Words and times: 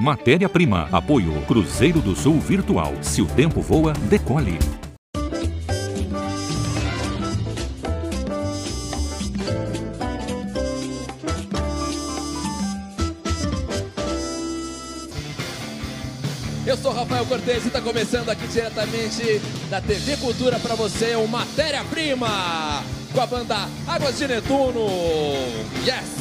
Matéria-prima. 0.00 0.88
Apoio 0.90 1.30
Cruzeiro 1.42 2.00
do 2.00 2.16
Sul 2.16 2.40
Virtual. 2.40 2.94
Se 3.02 3.20
o 3.20 3.26
tempo 3.26 3.60
voa, 3.60 3.92
decole. 3.92 4.58
Eu 16.66 16.76
sou 16.78 16.92
Rafael 16.92 17.26
Cortez 17.26 17.64
e 17.64 17.66
está 17.66 17.82
começando 17.82 18.30
aqui 18.30 18.46
diretamente 18.46 19.40
da 19.68 19.82
TV 19.82 20.16
Cultura 20.16 20.58
para 20.60 20.76
você 20.76 21.14
o 21.16 21.26
Matéria-Prima 21.26 22.82
com 23.12 23.20
a 23.20 23.26
banda 23.26 23.68
Águas 23.86 24.16
de 24.16 24.28
Netuno. 24.28 24.86
Yes! 25.84 26.19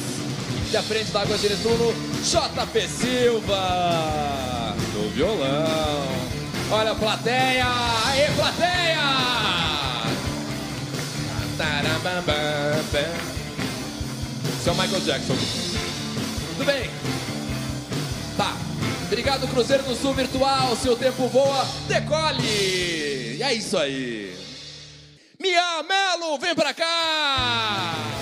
E 0.72 0.78
à 0.78 0.84
frente 0.84 1.12
da 1.12 1.22
Águas 1.22 1.42
de 1.42 1.50
Netuno, 1.50 1.92
JP 2.24 2.88
Silva 2.88 4.76
no 4.94 5.10
violão. 5.10 6.08
Olha 6.72 6.92
a 6.92 6.96
plateia! 6.96 7.66
Aê, 8.06 8.28
plateia! 8.36 9.00
Seu 14.64 14.76
Michael 14.76 15.02
Jackson. 15.02 15.36
Tudo 16.58 16.66
bem? 16.66 16.92
Tá. 18.38 18.56
Obrigado, 19.08 19.48
Cruzeiro 19.48 19.82
do 19.84 19.96
Sul 19.96 20.14
Virtual. 20.14 20.76
Seu 20.76 20.96
tempo 20.96 21.28
voa, 21.30 21.66
decole! 21.88 22.44
E 22.44 23.42
é 23.42 23.54
isso 23.56 23.76
aí. 23.76 24.38
Mia 25.40 25.82
Melo, 25.82 26.38
vem 26.38 26.54
pra 26.54 26.76
cá! 26.76 28.19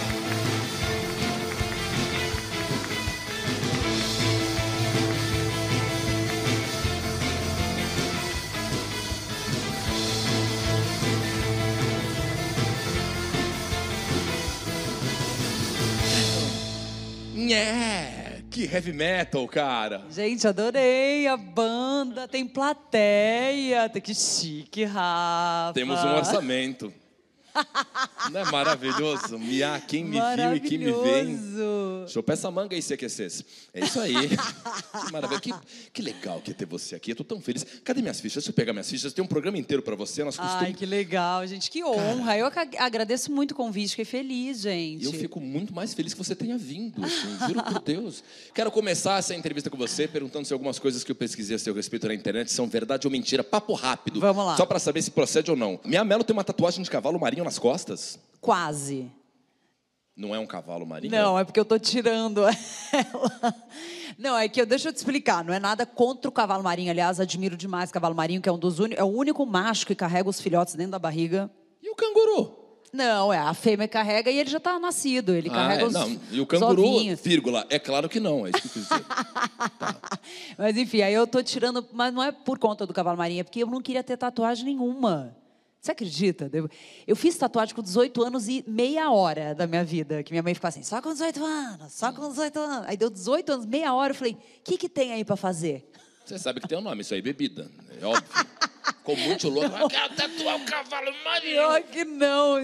Nhé, 17.47 18.43
que 18.51 18.65
heavy 18.65 18.91
metal, 18.91 19.47
cara. 19.47 20.03
Gente, 20.09 20.45
adorei 20.45 21.27
a 21.27 21.37
banda. 21.37 22.27
Tem 22.27 22.45
plateia. 22.45 23.87
Que 23.87 24.13
chique, 24.13 24.83
Rafa. 24.83 25.71
Temos 25.73 26.03
um 26.03 26.15
orçamento. 26.15 26.93
Não 28.31 28.41
é 28.41 28.51
maravilhoso? 28.51 29.37
Mia, 29.39 29.81
quem 29.87 30.03
me 30.03 30.19
viu 30.19 30.55
e 30.55 30.59
quem 30.59 30.77
me 30.77 30.85
eu 30.87 32.23
pegar 32.23 32.33
essa 32.33 32.51
manga 32.51 32.75
aí 32.75 32.81
se 32.81 32.93
aquecesse. 32.93 33.45
É 33.73 33.85
isso 33.85 33.99
aí. 33.99 34.13
que 34.15 35.11
maravilha. 35.11 35.39
Que, 35.39 35.53
que, 35.93 36.01
legal 36.01 36.41
que 36.41 36.51
é 36.51 36.53
ter 36.53 36.65
você 36.65 36.95
aqui. 36.95 37.11
Eu 37.11 37.15
tô 37.15 37.23
tão 37.23 37.39
feliz. 37.39 37.65
Cadê 37.83 38.01
minhas 38.01 38.19
fichas? 38.19 38.43
Deixa 38.43 38.49
eu 38.49 38.53
pegar 38.53 38.73
minhas 38.73 38.89
fichas. 38.89 39.13
Tem 39.13 39.23
um 39.23 39.27
programa 39.27 39.57
inteiro 39.57 39.81
para 39.81 39.95
você. 39.95 40.23
Nós 40.23 40.35
costumamos... 40.35 40.67
Ai, 40.67 40.73
que 40.73 40.85
legal, 40.85 41.45
gente. 41.47 41.71
Que 41.71 41.83
honra. 41.83 42.49
Cara... 42.51 42.69
Eu 42.73 42.83
agradeço 42.83 43.31
muito 43.31 43.51
o 43.51 43.55
convite. 43.55 43.91
Fiquei 43.91 44.05
feliz, 44.05 44.61
gente. 44.61 45.05
Eu 45.05 45.13
fico 45.13 45.39
muito 45.39 45.73
mais 45.73 45.93
feliz 45.93 46.13
que 46.13 46.17
você 46.23 46.35
tenha 46.35 46.57
vindo. 46.57 47.03
Assim, 47.03 47.37
juro 47.47 47.63
por 47.63 47.79
Deus. 47.81 48.23
Quero 48.53 48.71
começar 48.71 49.17
essa 49.17 49.33
entrevista 49.33 49.69
com 49.69 49.77
você 49.77 50.07
perguntando 50.07 50.45
se 50.45 50.53
algumas 50.53 50.79
coisas 50.79 51.03
que 51.03 51.11
eu 51.11 51.15
pesquisei 51.15 51.55
a 51.55 51.59
seu 51.59 51.73
respeito 51.73 52.07
na 52.07 52.13
internet 52.13 52.51
são 52.51 52.67
verdade 52.67 53.07
ou 53.07 53.11
mentira. 53.11 53.43
Papo 53.43 53.73
rápido. 53.73 54.19
Vamos 54.19 54.45
lá. 54.45 54.57
Só 54.57 54.65
para 54.65 54.79
saber 54.79 55.01
se 55.01 55.11
procede 55.11 55.49
ou 55.49 55.57
não. 55.57 55.79
Minha 55.83 56.03
Melo 56.03 56.23
tem 56.23 56.33
uma 56.33 56.43
tatuagem 56.43 56.83
de 56.83 56.89
cavalo 56.89 57.19
marinho 57.19 57.46
nas 57.47 57.57
costas? 57.57 58.19
Quase. 58.41 59.09
Não 60.15 60.35
é 60.35 60.39
um 60.39 60.45
cavalo 60.45 60.85
marinho? 60.85 61.11
Não, 61.11 61.39
é 61.39 61.45
porque 61.45 61.59
eu 61.59 61.63
estou 61.63 61.79
tirando 61.79 62.41
ela. 62.91 63.55
Não, 64.17 64.37
é 64.37 64.49
que 64.49 64.59
eu, 64.59 64.65
deixa 64.65 64.89
eu 64.89 64.93
te 64.93 64.97
explicar. 64.97 65.45
Não 65.45 65.53
é 65.53 65.59
nada 65.59 65.85
contra 65.85 66.27
o 66.27 66.31
cavalo 66.31 66.61
marinho. 66.63 66.91
Aliás, 66.91 67.21
admiro 67.21 67.55
demais 67.55 67.89
o 67.89 67.93
cavalo 67.93 68.15
marinho, 68.15 68.41
que 68.41 68.49
é 68.49 68.51
um 68.51 68.57
dos 68.57 68.79
é 68.79 69.03
o 69.03 69.07
único 69.07 69.45
macho 69.45 69.87
que 69.87 69.95
carrega 69.95 70.27
os 70.27 70.41
filhotes 70.41 70.75
dentro 70.75 70.91
da 70.91 70.99
barriga. 70.99 71.49
E 71.81 71.89
o 71.89 71.95
canguru? 71.95 72.65
Não, 72.91 73.31
é 73.31 73.37
a 73.37 73.53
fêmea 73.53 73.87
carrega 73.87 74.29
e 74.29 74.39
ele 74.39 74.49
já 74.49 74.57
está 74.57 74.77
nascido. 74.77 75.33
Ele 75.33 75.49
ah, 75.49 75.53
carrega 75.53 75.83
é, 75.83 75.85
os 75.85 75.93
Não, 75.93 76.19
e 76.31 76.41
o 76.41 76.45
canguru, 76.45 77.15
vírgula, 77.15 77.65
é 77.69 77.79
claro 77.79 78.09
que 78.09 78.19
não, 78.19 78.45
é 78.45 78.49
isso 78.49 78.61
que 78.61 78.67
eu 78.67 78.71
quis 78.71 78.83
dizer. 78.83 79.03
tá. 79.79 79.95
Mas 80.57 80.75
enfim, 80.75 81.01
aí 81.01 81.13
eu 81.13 81.25
estou 81.25 81.43
tirando, 81.43 81.85
mas 81.93 82.13
não 82.13 82.23
é 82.23 82.31
por 82.31 82.57
conta 82.59 82.85
do 82.85 82.93
cavalo 82.93 83.17
marinho, 83.17 83.41
é 83.41 83.43
porque 83.43 83.61
eu 83.61 83.67
não 83.67 83.81
queria 83.81 84.03
ter 84.03 84.17
tatuagem 84.17 84.65
nenhuma. 84.65 85.35
Você 85.87 85.91
acredita? 85.93 86.51
Eu 87.07 87.15
fiz 87.15 87.37
tatuagem 87.37 87.73
com 87.73 87.81
18 87.81 88.21
anos 88.21 88.49
e 88.49 88.61
meia 88.67 89.09
hora 89.09 89.55
da 89.55 89.65
minha 89.65 89.85
vida. 89.85 90.21
Que 90.21 90.33
minha 90.33 90.43
mãe 90.43 90.53
ficou 90.53 90.67
assim, 90.67 90.83
só 90.83 91.01
com 91.01 91.13
18 91.13 91.43
anos, 91.43 91.93
só 91.93 92.11
com 92.11 92.27
18 92.27 92.59
anos. 92.59 92.87
Aí 92.89 92.97
deu 92.97 93.09
18 93.09 93.53
anos, 93.53 93.65
meia 93.65 93.93
hora, 93.93 94.11
eu 94.11 94.15
falei, 94.15 94.33
o 94.33 94.37
que, 94.65 94.77
que 94.77 94.89
tem 94.89 95.13
aí 95.13 95.23
para 95.23 95.37
fazer? 95.37 95.89
Você 96.25 96.37
sabe 96.37 96.59
que 96.59 96.67
tem 96.67 96.77
um 96.77 96.81
nome, 96.81 97.01
isso 97.01 97.13
aí, 97.13 97.21
bebida. 97.21 97.71
É 98.01 98.05
óbvio. 98.05 98.27
Ficou 98.97 99.15
muito 99.15 99.47
louco. 99.47 99.77
Eu 99.77 99.87
quero 99.87 100.13
tatuar 100.13 100.57
o 100.57 100.65
cavalo 100.65 101.13
marinho. 101.23 101.83
Que 101.89 102.03
não. 102.03 102.55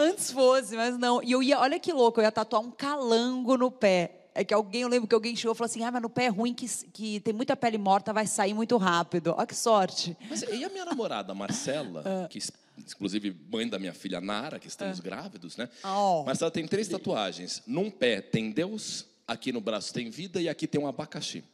Antes 0.00 0.30
fosse, 0.30 0.74
mas 0.74 0.96
não. 0.96 1.22
E 1.22 1.30
eu 1.30 1.42
ia, 1.42 1.60
olha 1.60 1.78
que 1.78 1.92
louco, 1.92 2.20
eu 2.20 2.24
ia 2.24 2.32
tatuar 2.32 2.62
um 2.62 2.70
calango 2.70 3.58
no 3.58 3.70
pé. 3.70 4.22
É 4.34 4.42
que 4.42 4.54
alguém, 4.54 4.82
eu 4.82 4.88
lembro 4.88 5.06
que 5.06 5.14
alguém 5.14 5.36
chegou 5.36 5.54
e 5.54 5.56
falou 5.56 5.66
assim: 5.66 5.84
ah, 5.84 5.90
mas 5.90 6.00
no 6.00 6.08
pé 6.08 6.24
é 6.24 6.28
ruim 6.28 6.54
que, 6.54 6.66
que 6.90 7.20
tem 7.20 7.34
muita 7.34 7.54
pele 7.54 7.76
morta, 7.76 8.14
vai 8.14 8.26
sair 8.26 8.54
muito 8.54 8.76
rápido. 8.78 9.34
Olha 9.36 9.46
que 9.46 9.54
sorte. 9.54 10.16
Mas 10.28 10.42
e 10.42 10.64
a 10.64 10.70
minha 10.70 10.86
namorada, 10.86 11.34
Marcela, 11.34 12.02
ah. 12.04 12.28
que 12.28 12.38
inclusive 12.78 13.36
mãe 13.50 13.68
da 13.68 13.78
minha 13.78 13.94
filha 13.94 14.20
Nara, 14.20 14.58
que 14.58 14.68
estamos 14.68 14.98
é. 14.98 15.02
grávidos, 15.02 15.56
né? 15.56 15.68
Oh. 15.84 16.24
Mas 16.24 16.40
ela 16.40 16.50
tem 16.50 16.66
três 16.66 16.88
tatuagens. 16.88 17.62
Num 17.66 17.90
pé 17.90 18.20
tem 18.20 18.50
Deus, 18.50 19.06
aqui 19.26 19.52
no 19.52 19.60
braço 19.60 19.92
tem 19.92 20.10
vida 20.10 20.40
e 20.40 20.48
aqui 20.48 20.66
tem 20.66 20.80
um 20.80 20.86
abacaxi. 20.86 21.44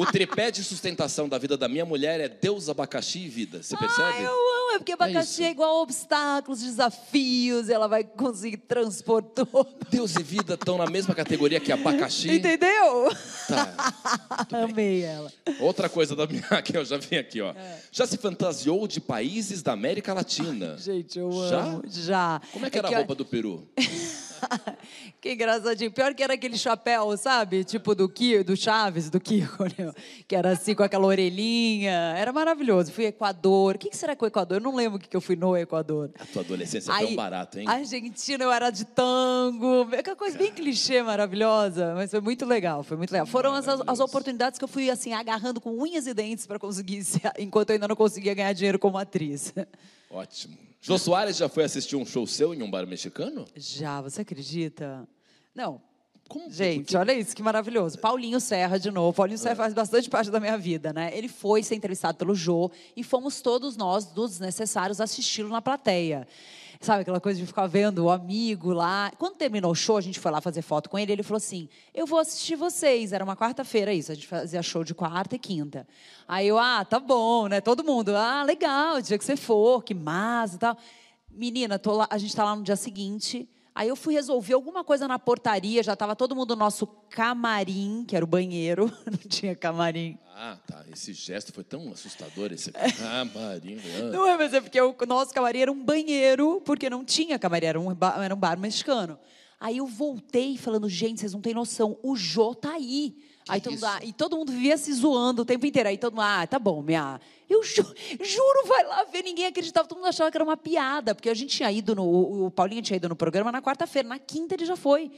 O 0.00 0.06
tripé 0.06 0.50
de 0.50 0.64
sustentação 0.64 1.28
da 1.28 1.36
vida 1.36 1.58
da 1.58 1.68
minha 1.68 1.84
mulher 1.84 2.20
é 2.20 2.26
Deus, 2.26 2.70
abacaxi 2.70 3.18
e 3.18 3.28
vida. 3.28 3.62
Você 3.62 3.76
percebe? 3.76 4.08
Ah, 4.16 4.22
eu 4.22 4.30
amo, 4.30 4.72
é 4.72 4.78
porque 4.78 4.92
abacaxi 4.92 5.42
é, 5.44 5.48
é 5.48 5.50
igual 5.50 5.76
a 5.76 5.82
obstáculos, 5.82 6.62
desafios, 6.62 7.68
ela 7.68 7.86
vai 7.86 8.02
conseguir 8.02 8.56
transpor 8.56 9.22
tudo. 9.22 9.68
Deus 9.90 10.16
e 10.16 10.22
vida 10.22 10.54
estão 10.54 10.78
na 10.78 10.86
mesma 10.86 11.14
categoria 11.14 11.60
que 11.60 11.70
abacaxi. 11.70 12.30
Entendeu? 12.30 13.14
Tá. 13.46 14.48
Amei 14.64 15.02
ela. 15.02 15.30
Outra 15.60 15.86
coisa 15.86 16.16
da 16.16 16.26
minha, 16.26 16.42
que 16.64 16.78
eu 16.78 16.84
já 16.86 16.96
vim 16.96 17.16
aqui, 17.16 17.42
ó. 17.42 17.50
É. 17.50 17.82
Já 17.92 18.06
se 18.06 18.16
fantasiou 18.16 18.88
de 18.88 19.02
países 19.02 19.62
da 19.62 19.72
América 19.72 20.14
Latina? 20.14 20.76
Ai, 20.78 20.78
gente, 20.78 21.18
eu 21.18 21.30
já? 21.46 21.62
amo. 21.62 21.82
Já. 21.86 22.40
Como 22.54 22.64
é 22.64 22.70
que 22.70 22.78
era 22.78 22.88
é 22.88 22.88
que 22.88 22.94
a 22.94 22.98
roupa 23.00 23.12
eu... 23.12 23.16
do 23.16 23.26
Peru? 23.26 23.68
que 25.20 25.32
engraçadinho. 25.32 25.90
Pior 25.90 26.14
que 26.14 26.22
era 26.22 26.34
aquele 26.34 26.56
chapéu, 26.56 27.16
sabe? 27.16 27.64
Tipo 27.64 27.94
do, 27.94 28.08
Ki, 28.08 28.42
do 28.42 28.56
Chaves, 28.56 29.10
do 29.10 29.20
Kiko, 29.20 29.64
né? 29.64 29.92
Que 30.26 30.34
era 30.34 30.50
assim 30.50 30.74
com 30.74 30.82
aquela 30.82 31.06
orelhinha. 31.06 32.14
Era 32.16 32.32
maravilhoso. 32.32 32.92
Fui 32.92 33.06
Equador. 33.06 33.76
O 33.76 33.78
que, 33.78 33.96
será 33.96 34.16
que 34.16 34.24
o 34.24 34.26
Equador? 34.26 34.58
Eu 34.58 34.62
não 34.62 34.74
lembro 34.74 34.98
o 34.98 35.00
que, 35.00 35.16
eu 35.16 35.20
fui 35.20 35.36
no 35.36 35.56
Equador. 35.56 36.10
A 36.18 36.26
tua 36.26 36.42
adolescência 36.42 36.92
Aí, 36.92 37.04
foi 37.04 37.12
um 37.12 37.16
barato, 37.16 37.58
hein? 37.58 37.68
Argentina, 37.68 38.44
eu 38.44 38.52
era 38.52 38.70
de 38.70 38.84
tango. 38.84 39.88
Aquela 39.96 40.16
coisa 40.16 40.36
bem 40.36 40.52
clichê, 40.52 41.02
maravilhosa. 41.02 41.94
Mas 41.94 42.10
foi 42.10 42.20
muito 42.20 42.44
legal, 42.46 42.82
foi 42.82 42.96
muito 42.96 43.12
legal. 43.12 43.26
Foram 43.26 43.54
as, 43.54 43.66
as 43.68 44.00
oportunidades 44.00 44.58
que 44.58 44.64
eu 44.64 44.68
fui, 44.68 44.90
assim, 44.90 45.12
agarrando 45.12 45.60
com 45.60 45.70
unhas 45.70 46.06
e 46.06 46.14
dentes 46.14 46.46
para 46.46 46.58
conseguir, 46.58 47.04
enquanto 47.38 47.70
eu 47.70 47.74
ainda 47.74 47.88
não 47.88 47.96
conseguia 47.96 48.34
ganhar 48.34 48.52
dinheiro 48.52 48.78
como 48.78 48.98
atriz. 48.98 49.52
Ótimo. 50.10 50.58
Jô 50.80 50.98
Soares 50.98 51.36
já 51.36 51.48
foi 51.48 51.62
assistir 51.62 51.94
um 51.94 52.04
show 52.04 52.26
seu 52.26 52.52
em 52.52 52.62
um 52.62 52.70
bar 52.70 52.84
mexicano? 52.86 53.46
Já, 53.54 54.00
você 54.00 54.22
acredita? 54.22 55.08
Não. 55.54 55.80
Como? 56.28 56.50
Gente, 56.50 56.82
Porque... 56.82 56.96
olha 56.96 57.12
isso, 57.12 57.34
que 57.34 57.42
maravilhoso. 57.42 57.98
Paulinho 57.98 58.40
Serra, 58.40 58.78
de 58.78 58.90
novo. 58.90 59.12
Paulinho 59.12 59.38
Serra 59.38 59.52
é. 59.52 59.56
faz 59.56 59.74
bastante 59.74 60.08
parte 60.08 60.30
da 60.30 60.40
minha 60.40 60.56
vida, 60.56 60.92
né? 60.92 61.10
Ele 61.12 61.28
foi 61.28 61.62
ser 61.62 61.74
entrevistado 61.74 62.18
pelo 62.18 62.34
Jô 62.34 62.70
e 62.96 63.02
fomos 63.02 63.40
todos 63.40 63.76
nós, 63.76 64.06
dos 64.06 64.38
necessários, 64.38 65.00
assisti-lo 65.00 65.48
na 65.48 65.60
plateia. 65.60 66.26
Sabe 66.82 67.02
aquela 67.02 67.20
coisa 67.20 67.38
de 67.38 67.46
ficar 67.46 67.66
vendo 67.66 68.06
o 68.06 68.10
amigo 68.10 68.72
lá. 68.72 69.12
Quando 69.18 69.36
terminou 69.36 69.70
o 69.70 69.74
show, 69.74 69.98
a 69.98 70.00
gente 70.00 70.18
foi 70.18 70.30
lá 70.30 70.40
fazer 70.40 70.62
foto 70.62 70.88
com 70.88 70.98
ele. 70.98 71.12
Ele 71.12 71.22
falou 71.22 71.36
assim: 71.36 71.68
Eu 71.92 72.06
vou 72.06 72.18
assistir 72.18 72.56
vocês. 72.56 73.12
Era 73.12 73.22
uma 73.22 73.36
quarta-feira 73.36 73.92
isso. 73.92 74.10
A 74.10 74.14
gente 74.14 74.26
fazia 74.26 74.62
show 74.62 74.82
de 74.82 74.94
quarta 74.94 75.36
e 75.36 75.38
quinta. 75.38 75.86
Aí 76.26 76.48
eu, 76.48 76.58
ah, 76.58 76.82
tá 76.82 76.98
bom, 76.98 77.48
né? 77.48 77.60
Todo 77.60 77.84
mundo, 77.84 78.16
ah, 78.16 78.42
legal, 78.42 78.96
o 78.96 79.02
dia 79.02 79.18
que 79.18 79.24
você 79.24 79.36
for, 79.36 79.84
que 79.84 79.92
massa 79.92 80.56
e 80.56 80.58
tal. 80.58 80.78
Menina, 81.30 81.78
lá, 81.84 82.08
a 82.08 82.16
gente 82.16 82.30
está 82.30 82.44
lá 82.44 82.56
no 82.56 82.62
dia 82.62 82.76
seguinte. 82.76 83.46
Aí 83.74 83.88
eu 83.88 83.96
fui 83.96 84.14
resolver 84.14 84.54
alguma 84.54 84.82
coisa 84.82 85.06
na 85.06 85.18
portaria, 85.18 85.82
já 85.82 85.92
estava 85.92 86.16
todo 86.16 86.34
mundo 86.34 86.54
no 86.54 86.60
nosso 86.60 86.86
camarim, 87.08 88.04
que 88.06 88.16
era 88.16 88.24
o 88.24 88.28
banheiro, 88.28 88.92
não 89.06 89.18
tinha 89.28 89.54
camarim. 89.54 90.18
Ah, 90.34 90.56
tá. 90.66 90.84
Esse 90.92 91.12
gesto 91.12 91.52
foi 91.52 91.62
tão 91.62 91.90
assustador, 91.92 92.52
esse 92.52 92.72
camarim. 92.98 93.78
Ah. 93.98 94.02
Não 94.10 94.26
é, 94.26 94.36
mas 94.36 94.52
é 94.54 94.60
porque 94.60 94.80
o 94.80 94.94
nosso 95.06 95.32
camarim 95.32 95.60
era 95.60 95.72
um 95.72 95.84
banheiro, 95.84 96.60
porque 96.64 96.90
não 96.90 97.04
tinha 97.04 97.38
camarim, 97.38 97.66
era 97.66 97.80
um 97.80 97.94
bar, 97.94 98.20
era 98.22 98.34
um 98.34 98.38
bar 98.38 98.58
mexicano. 98.58 99.18
Aí 99.60 99.76
eu 99.76 99.86
voltei 99.86 100.56
falando, 100.56 100.88
gente, 100.88 101.20
vocês 101.20 101.34
não 101.34 101.40
têm 101.40 101.52
noção, 101.54 101.98
o 102.02 102.16
Jô 102.16 102.54
tá 102.54 102.72
aí. 102.72 103.14
Aí 103.48 103.60
todo 103.60 103.72
mundo, 103.74 103.84
ah, 103.84 104.00
e 104.02 104.12
todo 104.12 104.36
mundo 104.36 104.52
vivia 104.52 104.76
se 104.78 104.92
zoando 104.92 105.42
o 105.42 105.44
tempo 105.44 105.66
inteiro. 105.66 105.88
Aí 105.88 105.98
todo 105.98 106.14
mundo, 106.14 106.22
ah, 106.22 106.46
tá 106.46 106.58
bom, 106.58 106.82
minha. 106.82 107.20
Eu 107.50 107.64
ju, 107.64 107.82
juro, 108.22 108.66
vai 108.68 108.84
lá 108.84 109.02
ver, 109.02 109.24
ninguém 109.24 109.46
acreditava. 109.46 109.88
Todo 109.88 109.98
mundo 109.98 110.06
achava 110.06 110.30
que 110.30 110.36
era 110.36 110.44
uma 110.44 110.56
piada, 110.56 111.16
porque 111.16 111.28
a 111.28 111.34
gente 111.34 111.56
tinha 111.56 111.70
ido 111.72 111.96
no. 111.96 112.46
O 112.46 112.50
Paulinho 112.50 112.80
tinha 112.80 112.96
ido 112.96 113.08
no 113.08 113.16
programa 113.16 113.50
na 113.50 113.60
quarta-feira, 113.60 114.08
na 114.08 114.20
quinta 114.20 114.54
ele 114.54 114.64
já 114.64 114.76
foi. 114.76 115.10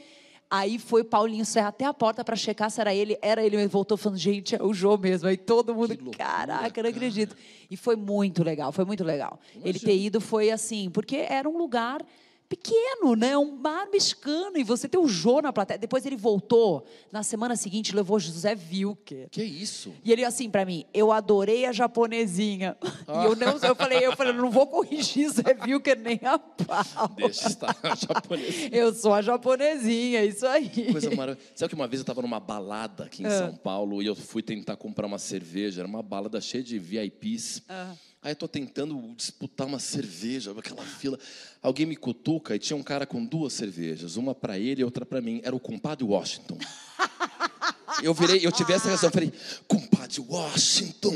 Aí 0.49 0.77
foi 0.77 1.01
o 1.01 1.05
Paulinho 1.05 1.45
Serra 1.45 1.69
até 1.69 1.85
a 1.85 1.93
porta 1.93 2.23
para 2.23 2.35
checar 2.35 2.69
se 2.69 2.81
era 2.81 2.93
ele. 2.93 3.17
Era 3.21 3.43
ele, 3.43 3.55
ele 3.55 3.67
voltou 3.67 3.97
falando, 3.97 4.17
gente, 4.17 4.55
é 4.55 4.63
o 4.63 4.73
Jô 4.73 4.97
mesmo. 4.97 5.27
Aí 5.27 5.37
todo 5.37 5.75
mundo, 5.75 5.89
loucura, 5.89 6.17
caraca, 6.17 6.81
não 6.81 6.89
acredito. 6.89 7.35
E 7.69 7.77
foi 7.77 7.95
muito 7.95 8.43
legal, 8.43 8.71
foi 8.71 8.85
muito 8.85 9.03
legal. 9.03 9.39
Imagina. 9.53 9.69
Ele 9.69 9.79
ter 9.79 9.95
ido 9.97 10.19
foi 10.19 10.49
assim, 10.49 10.89
porque 10.89 11.17
era 11.17 11.47
um 11.47 11.57
lugar 11.57 12.03
pequeno, 12.53 13.15
né? 13.15 13.35
Um 13.35 13.57
bar 13.57 13.89
mexicano. 13.91 14.57
E 14.57 14.63
você 14.63 14.87
tem 14.87 14.99
o 15.01 15.07
Jô 15.07 15.41
na 15.41 15.51
plateia. 15.51 15.77
Depois 15.77 16.05
ele 16.05 16.15
voltou. 16.15 16.85
Na 17.11 17.23
semana 17.23 17.55
seguinte, 17.55 17.95
levou 17.95 18.19
José 18.19 18.55
Wilker. 18.71 19.27
Que 19.29 19.43
isso? 19.43 19.91
E 20.03 20.11
ele 20.11 20.23
assim 20.23 20.49
para 20.49 20.63
mim, 20.65 20.85
eu 20.93 21.11
adorei 21.11 21.65
a 21.65 21.71
japonesinha. 21.71 22.77
Ah. 23.07 23.23
E 23.23 23.25
eu 23.25 23.35
não, 23.35 23.57
eu 23.57 23.75
falei, 23.75 24.05
eu 24.05 24.15
falei, 24.15 24.33
não 24.33 24.51
vou 24.51 24.67
corrigir 24.67 25.25
José 25.25 25.57
Wilker 25.65 25.99
nem 25.99 26.19
a 26.23 26.37
pau. 26.37 27.09
Deixa 27.15 27.47
estar 27.47 27.75
a 27.81 27.95
japonesinha. 27.95 28.69
Eu 28.71 28.93
sou 28.93 29.13
a 29.13 29.21
japonesinha, 29.21 30.23
isso 30.23 30.45
aí. 30.45 30.91
Coisa 30.91 31.13
maravilhosa. 31.15 31.51
Sabe 31.55 31.69
que 31.69 31.75
uma 31.75 31.87
vez 31.87 31.99
eu 31.99 32.03
estava 32.03 32.21
numa 32.21 32.39
balada 32.39 33.05
aqui 33.05 33.23
em 33.23 33.25
ah. 33.25 33.39
São 33.39 33.55
Paulo 33.55 34.01
e 34.01 34.05
eu 34.05 34.15
fui 34.15 34.43
tentar 34.43 34.75
comprar 34.75 35.07
uma 35.07 35.17
cerveja. 35.17 35.81
Era 35.81 35.87
uma 35.87 36.03
balada 36.03 36.39
cheia 36.39 36.63
de 36.63 36.77
VIPs. 36.77 37.63
Ah. 37.67 37.93
Aí 38.23 38.31
eu 38.31 38.35
tô 38.37 38.47
tentando 38.47 39.13
disputar 39.17 39.67
uma 39.67 39.79
cerveja, 39.79 40.55
aquela 40.57 40.81
fila. 40.81 41.19
Alguém 41.61 41.85
me 41.85 41.95
cutuca 41.97 42.55
e 42.55 42.59
tinha 42.59 42.77
um 42.77 42.83
cara 42.83 43.05
com 43.05 43.23
duas 43.25 43.51
cervejas, 43.51 44.15
uma 44.15 44.33
para 44.33 44.57
ele 44.57 44.81
e 44.81 44.83
outra 44.85 45.05
para 45.05 45.19
mim. 45.19 45.41
Era 45.43 45.53
o 45.53 45.59
compadre 45.59 46.05
Washington. 46.05 46.57
Eu 48.01 48.13
virei, 48.13 48.43
eu 48.43 48.51
tive 48.51 48.73
essa 48.73 48.87
reação, 48.87 49.11
falei, 49.11 49.31
compadre 49.67 50.19
Washington. 50.19 51.15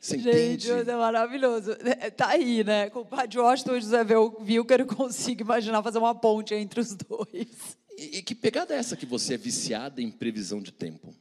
Você 0.00 0.16
Gente, 0.16 0.68
entende? 0.68 0.90
é 0.90 0.96
maravilhoso. 0.96 1.72
É, 2.00 2.08
tá 2.08 2.28
aí, 2.28 2.62
né? 2.62 2.88
Compadre 2.88 3.38
Washington 3.38 3.76
e 3.76 3.80
José 3.80 4.02
Wilker, 4.40 4.80
eu 4.80 4.86
consigo 4.86 5.42
imaginar 5.42 5.82
fazer 5.82 5.98
uma 5.98 6.14
ponte 6.14 6.54
entre 6.54 6.80
os 6.80 6.94
dois. 6.94 7.76
E, 7.98 8.18
e 8.18 8.22
que 8.22 8.34
pegada 8.34 8.74
é 8.74 8.78
essa 8.78 8.96
que 8.96 9.04
você 9.04 9.34
é 9.34 9.36
viciada 9.36 10.00
em 10.00 10.10
previsão 10.10 10.62
de 10.62 10.72
tempo? 10.72 11.14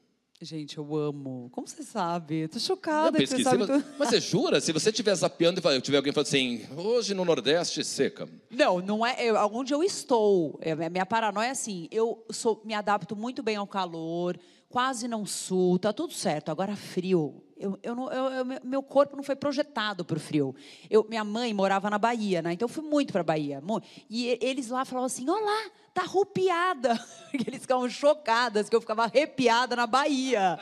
Gente, 0.43 0.79
eu 0.79 0.95
amo. 0.95 1.49
Como 1.51 1.67
você 1.67 1.83
sabe? 1.83 2.47
Tô 2.47 2.59
chocada 2.59 3.15
que 3.15 3.27
você 3.27 3.43
sabe 3.43 3.67
tudo. 3.67 3.85
Mas 3.99 4.09
você 4.09 4.19
jura? 4.19 4.59
Se 4.59 4.71
você 4.71 4.89
estiver 4.89 5.13
zapeando 5.13 5.61
e 5.63 5.81
tiver 5.81 5.97
alguém 5.97 6.11
falando 6.11 6.25
assim, 6.25 6.65
hoje 6.75 7.13
no 7.13 7.23
Nordeste 7.23 7.83
seca. 7.83 8.27
Não, 8.49 8.79
não 8.79 9.05
é. 9.05 9.23
Eu, 9.23 9.35
onde 9.53 9.71
eu 9.71 9.83
estou, 9.83 10.59
é, 10.59 10.73
minha 10.89 11.05
paranoia 11.05 11.49
é 11.49 11.51
assim, 11.51 11.87
eu 11.91 12.25
sou, 12.31 12.59
me 12.65 12.73
adapto 12.73 13.15
muito 13.15 13.43
bem 13.43 13.55
ao 13.55 13.67
calor, 13.67 14.35
quase 14.67 15.07
não 15.07 15.27
sul, 15.27 15.77
tá 15.77 15.93
tudo 15.93 16.11
certo. 16.11 16.49
Agora 16.49 16.75
frio, 16.75 17.43
eu, 17.55 17.77
eu, 17.83 17.93
não, 17.93 18.11
eu, 18.11 18.43
meu 18.63 18.81
corpo 18.81 19.15
não 19.15 19.21
foi 19.21 19.35
projetado 19.35 20.03
para 20.03 20.17
o 20.17 20.19
frio. 20.19 20.55
Eu, 20.89 21.05
minha 21.07 21.23
mãe 21.23 21.53
morava 21.53 21.87
na 21.87 21.99
Bahia, 21.99 22.41
né? 22.41 22.53
Então 22.53 22.65
eu 22.65 22.73
fui 22.73 22.83
muito 22.83 23.11
para 23.11 23.21
a 23.21 23.23
Bahia. 23.23 23.61
E 24.09 24.39
eles 24.41 24.69
lá 24.69 24.83
falavam 24.85 25.05
assim: 25.05 25.29
Olá, 25.29 25.69
tá 25.93 26.01
arrupiada. 26.01 26.99
Eles 27.33 27.61
ficavam 27.61 27.89
chocadas 27.89 28.69
que 28.69 28.75
eu 28.75 28.81
ficava 28.81 29.03
arrepiada 29.03 29.75
na 29.75 29.87
Bahia. 29.87 30.59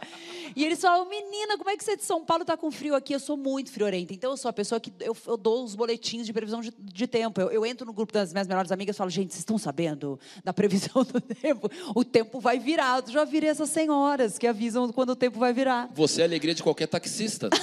E 0.55 0.65
eles 0.65 0.79
falavam, 0.79 1.09
menina, 1.09 1.57
como 1.57 1.69
é 1.69 1.77
que 1.77 1.83
você 1.83 1.95
de 1.95 2.03
São 2.03 2.23
Paulo 2.23 2.45
tá 2.45 2.57
com 2.57 2.71
frio 2.71 2.95
aqui? 2.95 3.13
Eu 3.13 3.19
sou 3.19 3.37
muito 3.37 3.71
friorenta. 3.71 4.13
Então 4.13 4.31
eu 4.31 4.37
sou 4.37 4.49
a 4.49 4.53
pessoa 4.53 4.79
que 4.79 4.91
eu, 4.99 5.15
eu 5.27 5.37
dou 5.37 5.63
os 5.63 5.75
boletins 5.75 6.25
de 6.25 6.33
previsão 6.33 6.61
de, 6.61 6.73
de 6.77 7.07
tempo. 7.07 7.39
Eu, 7.41 7.51
eu, 7.51 7.65
entro 7.65 7.85
no 7.85 7.93
grupo 7.93 8.13
das 8.13 8.31
minhas 8.31 8.47
melhores 8.47 8.71
amigas 8.71 8.95
e 8.95 8.97
falo, 8.97 9.09
gente, 9.09 9.31
vocês 9.31 9.39
estão 9.39 9.57
sabendo 9.57 10.19
da 10.43 10.53
previsão 10.53 11.03
do 11.05 11.21
tempo? 11.21 11.69
O 11.95 12.03
tempo 12.03 12.39
vai 12.39 12.59
virar. 12.59 13.03
Eu 13.05 13.11
já 13.11 13.25
virei 13.25 13.49
essas 13.49 13.69
senhoras 13.69 14.37
que 14.37 14.47
avisam 14.47 14.91
quando 14.91 15.11
o 15.11 15.15
tempo 15.15 15.39
vai 15.39 15.53
virar. 15.53 15.89
Você 15.93 16.21
é 16.21 16.25
a 16.25 16.27
alegria 16.27 16.53
de 16.53 16.63
qualquer 16.63 16.87
taxista. 16.87 17.49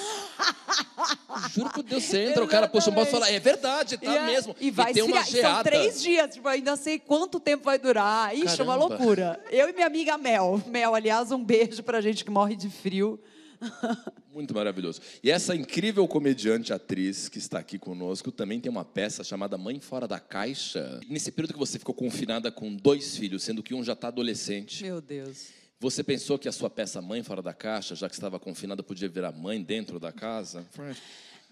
Juro 1.54 1.70
por 1.70 1.82
Deus, 1.82 2.04
você 2.04 2.18
entra, 2.18 2.22
Exatamente. 2.22 2.48
o 2.48 2.50
cara 2.50 2.68
puxa 2.68 2.90
um 2.90 2.94
balde 2.94 3.10
e 3.10 3.12
fala, 3.12 3.30
é 3.30 3.38
verdade, 3.38 3.98
tá 3.98 4.14
é, 4.14 4.26
mesmo. 4.26 4.56
E 4.58 4.70
vai 4.70 4.90
e 4.90 4.94
tem 4.94 5.02
uma 5.02 5.22
geada. 5.22 5.54
São 5.54 5.62
três 5.62 6.02
dias, 6.02 6.34
tipo, 6.34 6.48
ainda 6.48 6.76
sei 6.76 6.98
quanto 6.98 7.38
tempo 7.38 7.64
vai 7.64 7.78
durar. 7.78 8.34
Ixi, 8.34 8.44
Caramba. 8.44 8.62
é 8.62 8.64
uma 8.64 8.74
loucura. 8.74 9.40
Eu 9.50 9.68
e 9.68 9.72
minha 9.72 9.86
amiga 9.86 10.16
Mel. 10.16 10.62
Mel, 10.66 10.94
aliás, 10.94 11.30
um 11.30 11.42
beijo 11.42 11.82
pra 11.82 12.00
gente 12.00 12.24
que 12.24 12.30
morre 12.30 12.56
de 12.56 12.70
frio. 12.76 13.20
Muito 14.32 14.54
maravilhoso. 14.54 15.00
E 15.22 15.30
essa 15.30 15.54
incrível 15.54 16.06
comediante, 16.06 16.72
atriz 16.72 17.28
que 17.28 17.38
está 17.38 17.58
aqui 17.58 17.78
conosco, 17.78 18.30
também 18.30 18.60
tem 18.60 18.70
uma 18.70 18.84
peça 18.84 19.24
chamada 19.24 19.56
Mãe 19.56 19.80
Fora 19.80 20.06
da 20.06 20.20
Caixa. 20.20 21.00
Nesse 21.08 21.30
período 21.32 21.54
que 21.54 21.58
você 21.58 21.78
ficou 21.78 21.94
confinada 21.94 22.50
com 22.52 22.74
dois 22.74 23.16
filhos, 23.16 23.42
sendo 23.42 23.62
que 23.62 23.74
um 23.74 23.82
já 23.82 23.94
está 23.94 24.08
adolescente. 24.08 24.82
Meu 24.84 25.00
Deus. 25.00 25.48
Você 25.78 26.02
pensou 26.02 26.38
que 26.38 26.48
a 26.48 26.52
sua 26.52 26.70
peça 26.70 27.02
Mãe 27.02 27.22
Fora 27.22 27.42
da 27.42 27.52
Caixa, 27.52 27.94
já 27.94 28.08
que 28.08 28.14
estava 28.14 28.38
confinada, 28.38 28.82
podia 28.82 29.08
virar 29.08 29.32
mãe 29.32 29.62
dentro 29.62 30.00
da 30.00 30.10
casa? 30.10 30.66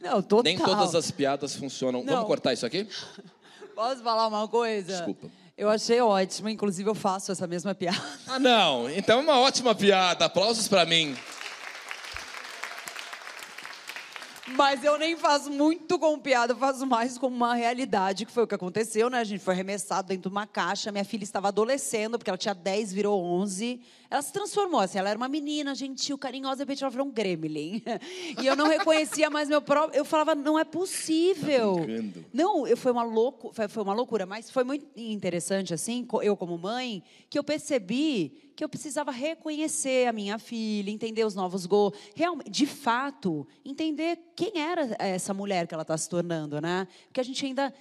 Não, 0.00 0.22
total. 0.22 0.42
Nem 0.44 0.58
todas 0.58 0.94
as 0.94 1.10
piadas 1.10 1.54
funcionam. 1.54 2.02
Não. 2.02 2.14
Vamos 2.14 2.26
cortar 2.26 2.52
isso 2.52 2.64
aqui? 2.66 2.86
Posso 3.74 4.02
falar 4.02 4.28
uma 4.28 4.46
coisa? 4.46 4.92
Desculpa. 4.92 5.30
Eu 5.56 5.70
achei 5.70 6.00
ótimo, 6.00 6.48
inclusive 6.48 6.90
eu 6.90 6.96
faço 6.96 7.30
essa 7.30 7.46
mesma 7.46 7.74
piada. 7.76 8.02
Ah, 8.26 8.40
não. 8.40 8.90
Então 8.90 9.20
é 9.20 9.22
uma 9.22 9.38
ótima 9.38 9.72
piada. 9.72 10.24
Aplausos 10.24 10.66
para 10.66 10.84
mim. 10.84 11.16
Mas 14.64 14.82
eu 14.82 14.96
nem 14.96 15.14
faço 15.14 15.50
muito 15.50 15.98
com 15.98 16.18
piada, 16.18 16.54
eu 16.54 16.56
faço 16.56 16.86
mais 16.86 17.18
como 17.18 17.36
uma 17.36 17.54
realidade, 17.54 18.24
que 18.24 18.32
foi 18.32 18.44
o 18.44 18.46
que 18.46 18.54
aconteceu, 18.54 19.10
né? 19.10 19.18
A 19.18 19.24
gente 19.24 19.44
foi 19.44 19.52
arremessado 19.52 20.08
dentro 20.08 20.22
de 20.22 20.34
uma 20.34 20.46
caixa, 20.46 20.90
minha 20.90 21.04
filha 21.04 21.22
estava 21.22 21.48
adolescendo, 21.48 22.16
porque 22.16 22.30
ela 22.30 22.38
tinha 22.38 22.54
10, 22.54 22.90
virou 22.90 23.22
11. 23.22 23.78
Ela 24.10 24.22
se 24.22 24.32
transformou, 24.32 24.80
assim, 24.80 24.96
ela 24.98 25.10
era 25.10 25.18
uma 25.18 25.28
menina 25.28 25.74
gentil, 25.74 26.16
carinhosa, 26.16 26.56
de 26.56 26.62
repente 26.62 26.82
ela 26.82 26.90
virou 26.90 27.06
um 27.06 27.10
gremlin. 27.10 27.82
E 28.40 28.46
eu 28.46 28.56
não 28.56 28.66
reconhecia 28.66 29.28
mais 29.28 29.50
meu 29.50 29.60
próprio. 29.60 29.98
Eu 29.98 30.04
falava, 30.04 30.34
não 30.34 30.58
é 30.58 30.64
possível. 30.64 31.76
Tá 31.76 32.20
não, 32.32 32.66
eu, 32.66 32.76
foi, 32.76 32.90
uma 32.90 33.02
louco, 33.02 33.52
foi, 33.52 33.68
foi 33.68 33.82
uma 33.82 33.92
loucura, 33.92 34.24
mas 34.24 34.50
foi 34.50 34.64
muito 34.64 34.86
interessante, 34.96 35.74
assim, 35.74 36.06
eu 36.22 36.36
como 36.38 36.56
mãe, 36.56 37.02
que 37.28 37.38
eu 37.38 37.44
percebi 37.44 38.52
que 38.54 38.62
eu 38.62 38.68
precisava 38.68 39.10
reconhecer 39.10 40.06
a 40.06 40.12
minha 40.12 40.38
filha, 40.38 40.90
entender 40.90 41.24
os 41.24 41.34
novos 41.34 41.66
gols, 41.66 41.94
realmente, 42.14 42.50
de 42.50 42.66
fato, 42.66 43.46
entender 43.64 44.18
quem 44.36 44.60
era 44.60 44.96
essa 44.98 45.34
mulher 45.34 45.66
que 45.66 45.74
ela 45.74 45.82
está 45.82 45.96
se 45.96 46.08
tornando, 46.08 46.60
né? 46.60 46.86
Porque 47.06 47.20
a 47.20 47.24
gente 47.24 47.44
ainda 47.44 47.72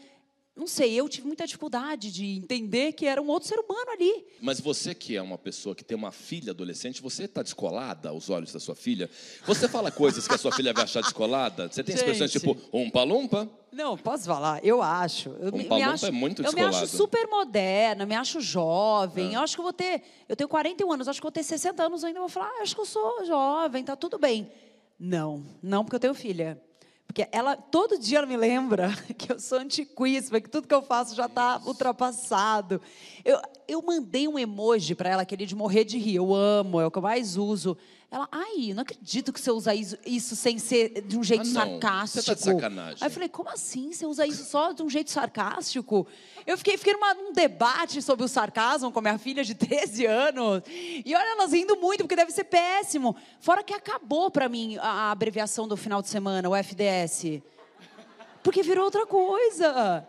não 0.55 0.67
sei, 0.67 0.93
eu 0.93 1.09
tive 1.09 1.25
muita 1.25 1.47
dificuldade 1.47 2.11
de 2.11 2.37
entender 2.37 2.93
que 2.93 3.07
era 3.07 3.19
um 3.19 3.27
outro 3.27 3.49
ser 3.49 3.57
humano 3.57 3.89
ali. 3.89 4.23
Mas 4.39 4.59
você 4.59 4.93
que 4.93 5.17
é 5.17 5.21
uma 5.21 5.37
pessoa 5.37 5.73
que 5.73 5.83
tem 5.83 5.97
uma 5.97 6.11
filha 6.11 6.51
adolescente, 6.51 7.01
você 7.01 7.23
está 7.23 7.41
descolada 7.41 8.09
aos 8.09 8.29
olhos 8.29 8.53
da 8.53 8.59
sua 8.59 8.75
filha? 8.75 9.09
Você 9.47 9.67
fala 9.67 9.89
coisas 9.89 10.27
que 10.27 10.33
a 10.35 10.37
sua 10.37 10.51
filha 10.51 10.71
vai 10.71 10.83
achar 10.83 11.01
descolada? 11.01 11.67
Você 11.67 11.83
tem 11.83 11.95
expressões 11.95 12.31
tipo 12.31 12.55
umpa-lumpa? 12.71 13.49
Não, 13.71 13.97
posso 13.97 14.25
falar? 14.25 14.63
Eu 14.63 14.83
acho. 14.83 15.29
Eu 15.39 15.51
um 15.51 15.57
me, 15.57 15.81
acho, 15.81 16.05
é 16.05 16.11
muito 16.11 16.43
Eu 16.43 16.53
me 16.53 16.61
acho 16.61 16.85
super 16.85 17.27
moderna, 17.27 18.05
me 18.05 18.13
acho 18.13 18.39
jovem. 18.39 19.33
É. 19.33 19.37
Eu 19.37 19.41
acho 19.41 19.55
que 19.55 19.59
eu 19.59 19.63
vou 19.63 19.73
ter. 19.73 20.03
Eu 20.29 20.35
tenho 20.35 20.47
41 20.47 20.91
anos, 20.91 21.07
acho 21.07 21.19
que 21.19 21.25
vou 21.25 21.31
ter 21.31 21.41
60 21.41 21.83
anos 21.83 22.03
ainda. 22.03 22.19
Vou 22.19 22.29
falar, 22.29 22.51
ah, 22.59 22.61
acho 22.61 22.75
que 22.75 22.81
eu 22.81 22.85
sou 22.85 23.25
jovem, 23.25 23.83
tá 23.83 23.95
tudo 23.95 24.19
bem. 24.19 24.51
Não, 24.99 25.43
não 25.63 25.83
porque 25.83 25.95
eu 25.95 25.99
tenho 25.99 26.13
filha. 26.13 26.61
Porque 27.07 27.27
ela, 27.31 27.55
todo 27.55 27.99
dia 27.99 28.19
ela 28.19 28.27
me 28.27 28.37
lembra 28.37 28.91
que 29.17 29.31
eu 29.31 29.39
sou 29.39 29.59
antiquíssima, 29.59 30.41
que 30.41 30.49
tudo 30.49 30.67
que 30.67 30.73
eu 30.73 30.81
faço 30.81 31.15
já 31.15 31.25
está 31.25 31.61
ultrapassado. 31.65 32.81
Eu, 33.23 33.39
eu 33.67 33.81
mandei 33.81 34.27
um 34.27 34.39
emoji 34.39 34.95
para 34.95 35.09
ela, 35.09 35.21
aquele 35.21 35.45
de 35.45 35.55
morrer 35.55 35.83
de 35.83 35.97
rir. 35.97 36.15
Eu 36.15 36.33
amo, 36.33 36.81
é 36.81 36.85
o 36.85 36.91
que 36.91 36.97
eu 36.97 37.03
mais 37.03 37.37
uso. 37.37 37.77
Ela, 38.13 38.29
ai, 38.31 38.75
não 38.75 38.83
acredito 38.83 39.33
que 39.33 39.41
você 39.41 39.49
usa 39.49 39.73
isso, 39.73 39.97
isso 40.05 40.35
sem 40.35 40.59
ser 40.59 41.01
de 41.01 41.17
um 41.17 41.23
jeito 41.23 41.41
ah, 41.41 41.45
sarcástico. 41.45 42.21
Você 42.21 42.29
tá 42.29 42.33
de 42.35 42.41
sacanagem. 42.41 42.97
Aí 43.01 43.07
eu 43.07 43.11
falei, 43.11 43.27
como 43.27 43.49
assim? 43.49 43.91
Você 43.91 44.05
usa 44.05 44.27
isso 44.27 44.45
só 44.45 44.71
de 44.71 44.83
um 44.83 44.89
jeito 44.89 45.09
sarcástico? 45.09 46.05
Eu 46.45 46.55
fiquei, 46.55 46.77
fiquei 46.77 46.93
numa, 46.93 47.15
num 47.15 47.33
debate 47.33 48.03
sobre 48.03 48.23
o 48.23 48.27
sarcasmo 48.27 48.91
com 48.91 48.99
a 48.99 49.01
minha 49.01 49.17
filha 49.17 49.43
de 49.43 49.55
13 49.55 50.05
anos. 50.05 50.61
E 50.67 51.11
olha, 51.15 51.31
elas 51.31 51.53
rindo 51.53 51.75
muito, 51.77 52.01
porque 52.03 52.15
deve 52.15 52.31
ser 52.31 52.43
péssimo. 52.43 53.15
Fora 53.39 53.63
que 53.63 53.73
acabou 53.73 54.29
para 54.29 54.47
mim 54.47 54.77
a, 54.77 55.07
a 55.07 55.11
abreviação 55.11 55.67
do 55.67 55.75
final 55.75 55.99
de 55.99 56.07
semana, 56.07 56.47
o 56.47 56.55
FDS. 56.55 57.41
Porque 58.43 58.61
virou 58.61 58.85
outra 58.85 59.07
coisa 59.07 60.07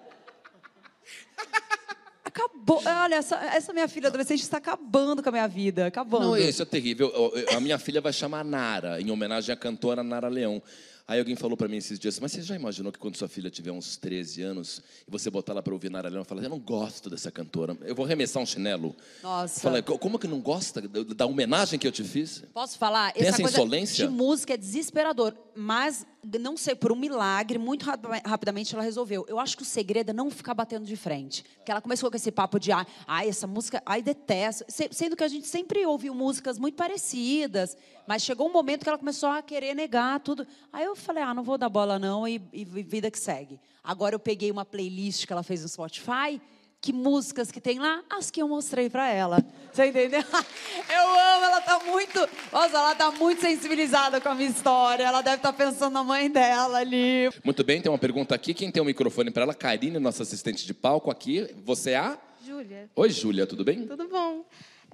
acabou. 2.35 2.83
Olha, 2.85 3.14
essa, 3.14 3.37
essa 3.37 3.73
minha 3.73 3.87
filha 3.87 4.09
adolescente 4.09 4.43
está 4.43 4.59
acabando 4.59 5.23
com 5.23 5.29
a 5.29 5.33
minha 5.33 5.47
vida. 5.47 5.87
Acabando. 5.87 6.26
Não, 6.26 6.37
isso 6.37 6.62
é 6.62 6.64
terrível. 6.64 7.12
A 7.55 7.61
minha 7.61 7.79
filha 7.79 8.00
vai 8.00 8.12
chamar 8.12 8.45
Nara, 8.45 9.00
em 9.00 9.11
homenagem 9.11 9.53
à 9.53 9.57
cantora 9.57 10.03
Nara 10.03 10.29
Leão. 10.29 10.61
Aí 11.06 11.18
alguém 11.18 11.37
falou 11.37 11.54
para 11.54 11.68
mim 11.68 11.76
esses 11.76 11.99
dias, 11.99 12.18
mas 12.18 12.32
você 12.32 12.40
já 12.40 12.54
imaginou 12.54 12.90
que 12.90 12.99
quando 12.99 13.16
sua 13.16 13.28
filha 13.28 13.50
tiver 13.50 13.70
uns 13.70 13.99
13 13.99 14.40
anos 14.40 14.80
e 15.06 15.11
você 15.11 15.28
botar 15.28 15.52
ela 15.52 15.62
para 15.62 15.75
ouvir 15.75 15.90
Nara 15.90 16.08
Leão, 16.08 16.25
fala, 16.25 16.42
eu 16.42 16.49
não 16.49 16.58
gosto 16.58 17.11
dessa 17.11 17.30
cantora, 17.30 17.76
eu 17.82 17.94
vou 17.94 18.06
arremessar 18.06 18.42
um 18.42 18.46
chinelo. 18.46 18.96
Nossa. 19.23 19.61
Fala, 19.61 19.82
como 19.82 20.18
que 20.18 20.26
não 20.26 20.40
gosta 20.40 20.80
da 20.80 21.26
homenagem 21.26 21.78
que 21.78 21.87
eu 21.87 21.92
te 21.92 22.02
fiz? 22.02 22.42
Posso 22.54 22.78
falar? 22.78 23.12
Tem 23.12 23.26
essa, 23.26 23.42
essa 23.42 23.52
insolência? 23.52 24.08
de 24.08 24.11
música 24.11 24.54
é 24.54 24.56
desesperador, 24.56 25.34
mas 25.54 26.06
não 26.40 26.56
sei, 26.56 26.75
por 26.75 26.90
um 26.90 26.96
milagre, 26.96 27.58
muito 27.58 27.84
rapidamente 28.25 28.75
ela 28.75 28.82
resolveu. 28.82 29.26
Eu 29.28 29.38
acho 29.38 29.56
que 29.56 29.62
o 29.62 29.66
segredo 29.66 30.11
é 30.11 30.12
não 30.12 30.30
ficar 30.30 30.54
batendo 30.54 30.87
de 30.87 30.96
frente. 30.96 31.44
Porque 31.56 31.70
ela 31.70 31.82
começou 31.82 32.11
com 32.11 32.16
esse 32.16 32.32
papo 32.32 32.58
de, 32.58 32.73
ai, 32.73 32.87
ah, 33.06 33.26
essa 33.26 33.46
música, 33.46 33.82
ai, 33.84 34.00
detesto. 34.02 34.64
Sendo 34.90 35.16
que 35.16 35.25
a 35.25 35.28
gente 35.28 35.46
sempre 35.46 35.84
ouviu 35.84 36.14
músicas 36.14 36.58
muito 36.58 36.76
parecidas, 36.76 37.76
mas 38.06 38.23
chegou 38.23 38.49
um 38.49 38.52
momento 38.52 38.82
que 38.82 38.88
ela 38.88 38.99
começou 38.99 39.28
a 39.28 39.42
querer 39.42 39.75
negar 39.75 40.20
tudo. 40.20 40.46
Aí 40.73 40.84
eu 40.84 40.94
falei, 40.94 41.23
ah, 41.23 41.34
não 41.34 41.42
vou 41.42 41.58
dar 41.58 41.68
bola 41.68 41.99
não, 41.99 42.26
e, 42.26 42.42
e 42.52 42.64
vida 42.64 43.11
que 43.11 43.18
segue. 43.18 43.61
Agora 43.82 44.14
eu 44.14 44.18
peguei 44.18 44.50
uma 44.50 44.64
playlist 44.64 45.26
que 45.26 45.32
ela 45.32 45.42
fez 45.42 45.62
no 45.62 45.68
Spotify, 45.68 46.40
que 46.84 46.92
músicas 46.92 47.50
que 47.50 47.62
tem 47.62 47.78
lá? 47.78 48.02
As 48.11 48.30
que 48.30 48.42
eu 48.42 48.46
mostrei 48.46 48.90
para 48.90 49.08
ela. 49.08 49.42
Você 49.73 49.87
entendeu? 49.87 50.20
Eu 50.87 51.08
amo, 51.08 51.44
ela 51.46 51.61
tá 51.62 51.80
muito. 51.82 52.18
Nossa, 52.52 52.76
ela 52.76 52.94
tá 52.94 53.11
muito 53.11 53.40
sensibilizada 53.40 54.20
com 54.20 54.28
a 54.28 54.34
minha 54.34 54.50
história. 54.50 55.02
Ela 55.02 55.23
deve 55.23 55.37
estar 55.37 55.52
tá 55.52 55.64
pensando 55.64 55.94
na 55.94 56.04
mãe 56.04 56.30
dela 56.30 56.78
ali. 56.78 57.30
Muito 57.42 57.64
bem, 57.64 57.80
tem 57.80 57.90
uma 57.90 57.96
pergunta 57.96 58.34
aqui. 58.34 58.52
Quem 58.52 58.70
tem 58.70 58.82
o 58.82 58.84
um 58.84 58.87
microfone 58.87 59.30
para 59.30 59.44
ela? 59.44 59.54
Karine, 59.54 59.99
nossa 59.99 60.25
assistente 60.25 60.66
de 60.66 60.75
palco 60.75 61.11
aqui. 61.11 61.49
Você 61.64 61.92
é 61.92 61.96
a? 61.96 62.18
Júlia. 62.44 62.90
Oi, 62.94 63.08
Júlia, 63.08 63.46
tudo 63.46 63.64
bem? 63.64 63.87
Tudo 63.87 64.06
bom. 64.06 64.44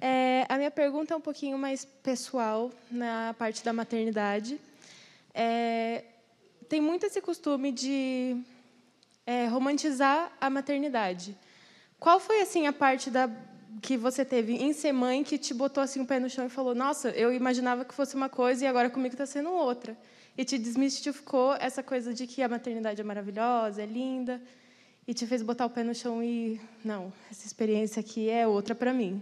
É, 0.03 0.47
a 0.49 0.57
minha 0.57 0.71
pergunta 0.71 1.13
é 1.13 1.17
um 1.17 1.21
pouquinho 1.21 1.59
mais 1.59 1.85
pessoal, 1.85 2.71
na 2.89 3.35
parte 3.37 3.63
da 3.63 3.71
maternidade. 3.71 4.59
É, 5.31 6.03
tem 6.67 6.81
muito 6.81 7.05
esse 7.05 7.21
costume 7.21 7.71
de 7.71 8.35
é, 9.27 9.45
romantizar 9.45 10.31
a 10.41 10.49
maternidade. 10.49 11.37
Qual 11.99 12.19
foi 12.19 12.41
assim 12.41 12.65
a 12.65 12.73
parte 12.73 13.11
da 13.11 13.29
que 13.79 13.95
você 13.95 14.25
teve 14.25 14.53
em 14.53 14.73
ser 14.73 14.91
mãe 14.91 15.23
que 15.23 15.37
te 15.37 15.53
botou 15.53 15.83
assim 15.83 16.01
o 16.01 16.05
pé 16.05 16.19
no 16.19 16.29
chão 16.29 16.47
e 16.47 16.49
falou: 16.49 16.73
"Nossa, 16.73 17.09
eu 17.11 17.31
imaginava 17.31 17.85
que 17.85 17.93
fosse 17.93 18.15
uma 18.15 18.27
coisa 18.27 18.65
e 18.65 18.67
agora 18.67 18.89
comigo 18.89 19.13
está 19.13 19.27
sendo 19.27 19.51
outra"? 19.51 19.95
E 20.35 20.43
te 20.43 20.57
desmistificou 20.57 21.53
essa 21.55 21.83
coisa 21.83 22.11
de 22.11 22.25
que 22.25 22.41
a 22.41 22.49
maternidade 22.49 22.99
é 22.99 23.03
maravilhosa, 23.03 23.83
é 23.83 23.85
linda, 23.85 24.41
e 25.07 25.13
te 25.13 25.27
fez 25.27 25.43
botar 25.43 25.67
o 25.67 25.69
pé 25.69 25.83
no 25.83 25.93
chão 25.93 26.23
e 26.23 26.59
não, 26.83 27.13
essa 27.29 27.45
experiência 27.45 27.99
aqui 27.99 28.29
é 28.29 28.47
outra 28.47 28.73
para 28.73 28.91
mim. 28.93 29.21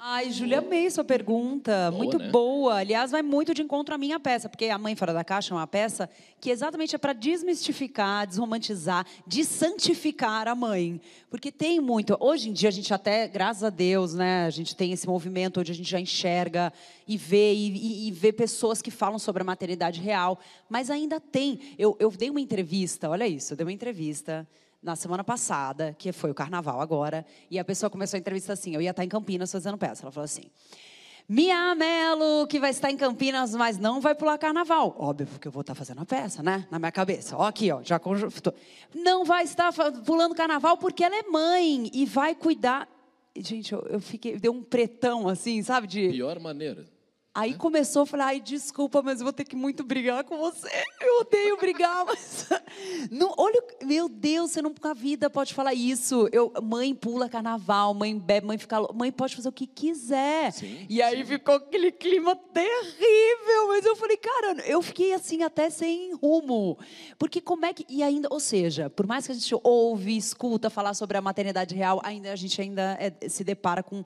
Ai, 0.00 0.30
Júlia, 0.30 0.58
amei 0.58 0.88
sua 0.90 1.02
pergunta. 1.02 1.90
Boa, 1.90 1.90
muito 1.90 2.18
né? 2.20 2.30
boa. 2.30 2.76
Aliás, 2.76 3.10
vai 3.10 3.20
muito 3.20 3.52
de 3.52 3.62
encontro 3.62 3.92
à 3.92 3.98
minha 3.98 4.20
peça, 4.20 4.48
porque 4.48 4.66
A 4.66 4.78
Mãe 4.78 4.94
Fora 4.94 5.12
da 5.12 5.24
Caixa 5.24 5.52
é 5.52 5.56
uma 5.56 5.66
peça 5.66 6.08
que 6.40 6.50
exatamente 6.50 6.94
é 6.94 6.98
para 6.98 7.12
desmistificar, 7.12 8.24
desromantizar, 8.24 9.04
desantificar 9.26 10.46
a 10.46 10.54
mãe. 10.54 11.00
Porque 11.28 11.50
tem 11.50 11.80
muito. 11.80 12.16
Hoje 12.20 12.48
em 12.48 12.52
dia, 12.52 12.68
a 12.68 12.72
gente 12.72 12.94
até, 12.94 13.26
graças 13.26 13.64
a 13.64 13.70
Deus, 13.70 14.14
né, 14.14 14.46
a 14.46 14.50
gente 14.50 14.76
tem 14.76 14.92
esse 14.92 15.04
movimento 15.04 15.58
onde 15.58 15.72
a 15.72 15.74
gente 15.74 15.90
já 15.90 15.98
enxerga 15.98 16.72
e 17.06 17.16
vê, 17.16 17.52
e, 17.52 18.06
e 18.06 18.12
vê 18.12 18.32
pessoas 18.32 18.80
que 18.80 18.92
falam 18.92 19.18
sobre 19.18 19.42
a 19.42 19.44
maternidade 19.44 20.00
real. 20.00 20.38
Mas 20.68 20.90
ainda 20.90 21.18
tem. 21.18 21.74
Eu, 21.76 21.96
eu 21.98 22.08
dei 22.12 22.30
uma 22.30 22.40
entrevista, 22.40 23.10
olha 23.10 23.26
isso, 23.26 23.52
eu 23.52 23.56
dei 23.56 23.66
uma 23.66 23.72
entrevista 23.72 24.46
na 24.82 24.96
semana 24.96 25.24
passada, 25.24 25.94
que 25.98 26.12
foi 26.12 26.30
o 26.30 26.34
carnaval 26.34 26.80
agora, 26.80 27.26
e 27.50 27.58
a 27.58 27.64
pessoa 27.64 27.90
começou 27.90 28.16
a 28.16 28.20
entrevista 28.20 28.52
assim, 28.52 28.74
eu 28.74 28.80
ia 28.80 28.90
estar 28.90 29.04
em 29.04 29.08
Campinas 29.08 29.50
fazendo 29.50 29.76
peça. 29.76 30.04
Ela 30.04 30.12
falou 30.12 30.24
assim: 30.24 30.50
Mia 31.28 31.74
Mello, 31.74 32.46
que 32.46 32.58
vai 32.58 32.70
estar 32.70 32.90
em 32.90 32.96
Campinas, 32.96 33.54
mas 33.54 33.76
não 33.76 34.00
vai 34.00 34.14
pular 34.14 34.38
carnaval. 34.38 34.96
Óbvio, 34.98 35.26
porque 35.26 35.46
eu 35.46 35.52
vou 35.52 35.60
estar 35.60 35.74
fazendo 35.74 36.00
a 36.00 36.06
peça, 36.06 36.42
né? 36.42 36.66
Na 36.70 36.78
minha 36.78 36.90
cabeça. 36.90 37.36
Ó, 37.36 37.46
aqui, 37.46 37.70
ó, 37.70 37.82
já 37.82 37.98
conjuntou. 37.98 38.54
Não 38.94 39.24
vai 39.24 39.44
estar 39.44 39.70
pulando 40.06 40.34
carnaval 40.34 40.78
porque 40.78 41.04
ela 41.04 41.16
é 41.16 41.22
mãe 41.24 41.90
e 41.92 42.06
vai 42.06 42.34
cuidar. 42.34 42.88
Gente, 43.36 43.72
eu, 43.72 43.80
eu 43.90 44.00
fiquei, 44.00 44.38
deu 44.38 44.52
um 44.52 44.62
pretão 44.62 45.28
assim, 45.28 45.62
sabe? 45.62 45.86
De... 45.86 46.08
Pior 46.08 46.40
maneira. 46.40 46.86
Aí 47.38 47.54
começou, 47.54 48.02
eu 48.02 48.06
falei, 48.06 48.26
ai, 48.26 48.40
desculpa, 48.40 49.00
mas 49.00 49.20
eu 49.20 49.24
vou 49.24 49.32
ter 49.32 49.44
que 49.44 49.54
muito 49.54 49.84
brigar 49.84 50.24
com 50.24 50.36
você. 50.38 50.68
Eu 51.00 51.20
odeio 51.20 51.56
brigar, 51.56 52.04
mas. 52.04 52.48
Não, 53.08 53.32
olha, 53.38 53.62
meu 53.84 54.08
Deus, 54.08 54.50
você 54.50 54.60
nunca 54.60 54.88
na 54.88 54.92
vida 54.92 55.30
pode 55.30 55.54
falar 55.54 55.72
isso. 55.72 56.28
Eu, 56.32 56.52
mãe 56.60 56.92
pula 56.92 57.28
carnaval, 57.28 57.94
mãe 57.94 58.18
bebe, 58.18 58.44
mãe 58.44 58.58
fica. 58.58 58.80
Mãe 58.92 59.12
pode 59.12 59.36
fazer 59.36 59.48
o 59.48 59.52
que 59.52 59.66
quiser. 59.66 60.50
Sim, 60.52 60.84
e 60.88 61.00
aí 61.00 61.18
sim. 61.18 61.24
ficou 61.24 61.54
aquele 61.54 61.92
clima 61.92 62.34
terrível. 62.34 63.68
Mas 63.68 63.84
eu 63.84 63.94
falei, 63.94 64.16
cara, 64.16 64.66
eu 64.66 64.82
fiquei 64.82 65.12
assim 65.12 65.44
até 65.44 65.70
sem 65.70 66.14
rumo. 66.14 66.76
Porque 67.16 67.40
como 67.40 67.64
é 67.64 67.72
que. 67.72 67.86
E 67.88 68.02
ainda, 68.02 68.26
ou 68.32 68.40
seja, 68.40 68.90
por 68.90 69.06
mais 69.06 69.26
que 69.26 69.32
a 69.32 69.34
gente 69.36 69.54
ouve, 69.62 70.16
escuta 70.16 70.68
falar 70.68 70.94
sobre 70.94 71.16
a 71.16 71.20
maternidade 71.20 71.76
real, 71.76 72.00
ainda 72.02 72.32
a 72.32 72.36
gente 72.36 72.60
ainda 72.60 72.98
é, 73.00 73.28
se 73.28 73.44
depara 73.44 73.84
com 73.84 74.04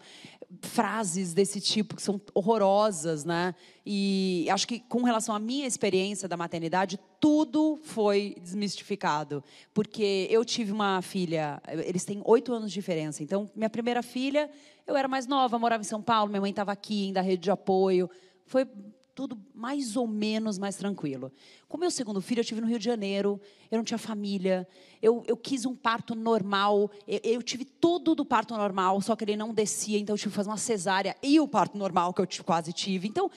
frases 0.60 1.32
desse 1.32 1.60
tipo 1.60 1.96
que 1.96 2.02
são 2.02 2.20
horrorosas, 2.34 3.24
né? 3.24 3.54
E 3.86 4.46
acho 4.50 4.66
que 4.68 4.80
com 4.80 5.02
relação 5.02 5.34
à 5.34 5.38
minha 5.38 5.66
experiência 5.66 6.28
da 6.28 6.36
maternidade, 6.36 6.98
tudo 7.20 7.78
foi 7.82 8.36
desmistificado, 8.40 9.42
porque 9.72 10.26
eu 10.30 10.44
tive 10.44 10.72
uma 10.72 11.00
filha, 11.00 11.60
eles 11.84 12.04
têm 12.04 12.20
oito 12.24 12.52
anos 12.52 12.70
de 12.70 12.74
diferença. 12.74 13.22
Então, 13.22 13.50
minha 13.54 13.70
primeira 13.70 14.02
filha, 14.02 14.50
eu 14.86 14.96
era 14.96 15.08
mais 15.08 15.26
nova, 15.26 15.58
morava 15.58 15.82
em 15.82 15.86
São 15.86 16.02
Paulo, 16.02 16.30
minha 16.30 16.40
mãe 16.40 16.50
estava 16.50 16.72
aqui, 16.72 17.06
ainda 17.06 17.20
rede 17.20 17.42
de 17.42 17.50
apoio. 17.50 18.10
Foi 18.44 18.66
tudo 19.14 19.38
mais 19.54 19.96
ou 19.96 20.06
menos 20.06 20.58
mais 20.58 20.76
tranquilo. 20.76 21.32
Com 21.68 21.76
meu 21.76 21.90
segundo 21.90 22.20
filho, 22.20 22.40
eu 22.40 22.44
tive 22.44 22.60
no 22.60 22.66
Rio 22.66 22.78
de 22.78 22.84
Janeiro, 22.84 23.40
eu 23.70 23.76
não 23.76 23.84
tinha 23.84 23.98
família, 23.98 24.66
eu, 25.00 25.22
eu 25.26 25.36
quis 25.36 25.66
um 25.66 25.74
parto 25.74 26.14
normal, 26.14 26.90
eu, 27.06 27.20
eu, 27.22 27.42
tive 27.42 27.64
tudo 27.64 28.14
do 28.14 28.24
parto 28.24 28.56
normal, 28.56 29.00
só 29.00 29.14
que 29.14 29.24
ele 29.24 29.36
não 29.36 29.52
descia, 29.52 29.98
então 29.98 30.14
eu 30.14 30.18
tive 30.18 30.30
que 30.30 30.36
fazer 30.36 30.50
uma 30.50 30.56
cesárea 30.56 31.16
e 31.22 31.38
o 31.38 31.46
parto 31.46 31.76
normal 31.76 32.14
que 32.14 32.22
eu 32.22 32.28
quase 32.44 32.72
tive. 32.72 33.08
Então, 33.08 33.30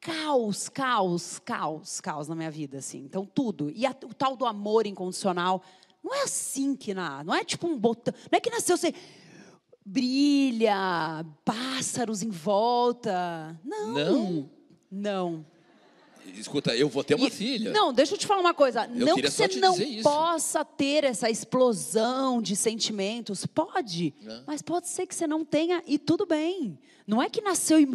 caos, 0.00 0.68
caos, 0.68 1.38
caos, 1.38 2.00
caos 2.00 2.28
na 2.28 2.34
minha 2.34 2.50
vida, 2.50 2.78
assim. 2.78 2.98
Então, 2.98 3.26
tudo. 3.26 3.70
E 3.74 3.84
a, 3.84 3.90
o 3.90 4.14
tal 4.14 4.36
do 4.36 4.46
amor 4.46 4.86
incondicional, 4.86 5.62
não 6.02 6.14
é 6.14 6.22
assim 6.22 6.76
que 6.76 6.94
nasce, 6.94 7.26
não 7.26 7.34
é 7.34 7.44
tipo 7.44 7.66
um 7.66 7.78
botão, 7.78 8.14
não 8.30 8.36
é 8.36 8.40
que 8.40 8.50
nasceu 8.50 8.76
você 8.76 8.94
brilha, 9.84 11.24
pássaros 11.44 12.22
em 12.22 12.30
volta. 12.30 13.58
Não. 13.64 13.92
Não. 13.92 14.55
Não. 14.90 15.44
Escuta, 16.34 16.74
eu 16.74 16.88
vou 16.88 17.04
ter 17.04 17.14
uma 17.14 17.28
e, 17.28 17.30
filha. 17.30 17.72
Não, 17.72 17.92
deixa 17.92 18.14
eu 18.14 18.18
te 18.18 18.26
falar 18.26 18.40
uma 18.40 18.54
coisa. 18.54 18.84
Eu 18.86 19.06
não 19.06 19.14
que 19.14 19.30
você 19.30 19.46
não 19.58 19.76
possa 20.02 20.64
ter 20.64 21.04
essa 21.04 21.30
explosão 21.30 22.42
de 22.42 22.56
sentimentos. 22.56 23.46
Pode, 23.46 24.12
é. 24.26 24.40
mas 24.46 24.60
pode 24.60 24.88
ser 24.88 25.06
que 25.06 25.14
você 25.14 25.26
não 25.26 25.44
tenha 25.44 25.82
e 25.86 25.98
tudo 25.98 26.26
bem. 26.26 26.78
Não 27.06 27.22
é 27.22 27.30
que 27.30 27.40
nasceu 27.40 27.78
e. 27.78 27.88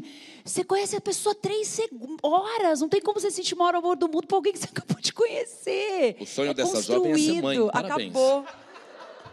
Você 0.45 0.63
conhece 0.63 0.95
a 0.95 1.01
pessoa 1.01 1.35
três 1.35 1.77
horas. 2.23 2.79
Não 2.79 2.87
tem 2.87 3.01
como 3.01 3.19
você 3.19 3.29
sentir 3.29 3.53
o 3.53 3.57
maior 3.57 3.75
amor 3.75 3.97
do 3.97 4.07
mundo 4.07 4.25
para 4.25 4.37
alguém 4.37 4.53
que 4.53 4.59
você 4.59 4.69
acabou 4.71 5.01
de 5.01 5.11
conhecer. 5.11 6.15
O 6.19 6.25
sonho 6.25 6.51
é 6.51 6.53
dessa 6.53 6.81
jovem 6.81 7.11
é 7.11 7.17
ser 7.17 7.41
mãe. 7.41 7.67
Parabéns. 7.67 8.09
Acabou. 8.09 8.45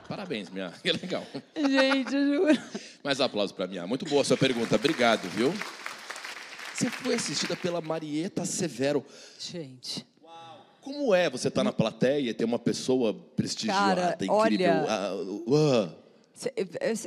Parabéns, 0.08 0.50
minha. 0.50 0.72
Que 0.82 0.90
legal. 0.90 1.22
Gente, 1.54 2.14
eu 2.14 2.26
juro. 2.26 2.58
Mais 3.04 3.20
aplausos 3.20 3.52
para 3.52 3.66
minha. 3.66 3.86
Muito 3.86 4.04
boa 4.06 4.22
a 4.22 4.24
sua 4.24 4.36
pergunta. 4.36 4.74
Obrigado, 4.74 5.28
viu? 5.28 5.52
Você 6.78 6.88
foi 6.90 7.14
assistida 7.14 7.56
pela 7.56 7.80
Marieta 7.80 8.44
Severo. 8.44 9.04
Gente. 9.36 10.06
Como 10.80 11.12
é 11.12 11.28
você 11.28 11.48
estar 11.48 11.62
tá 11.62 11.64
na 11.64 11.72
plateia 11.72 12.30
e 12.30 12.32
ter 12.32 12.44
uma 12.44 12.58
pessoa 12.58 13.12
prestigiosa, 13.34 13.80
Cara, 13.80 14.16
incrível? 14.20 14.36
Olha, 14.36 15.14
uh, 15.16 15.86
uh. 15.86 15.92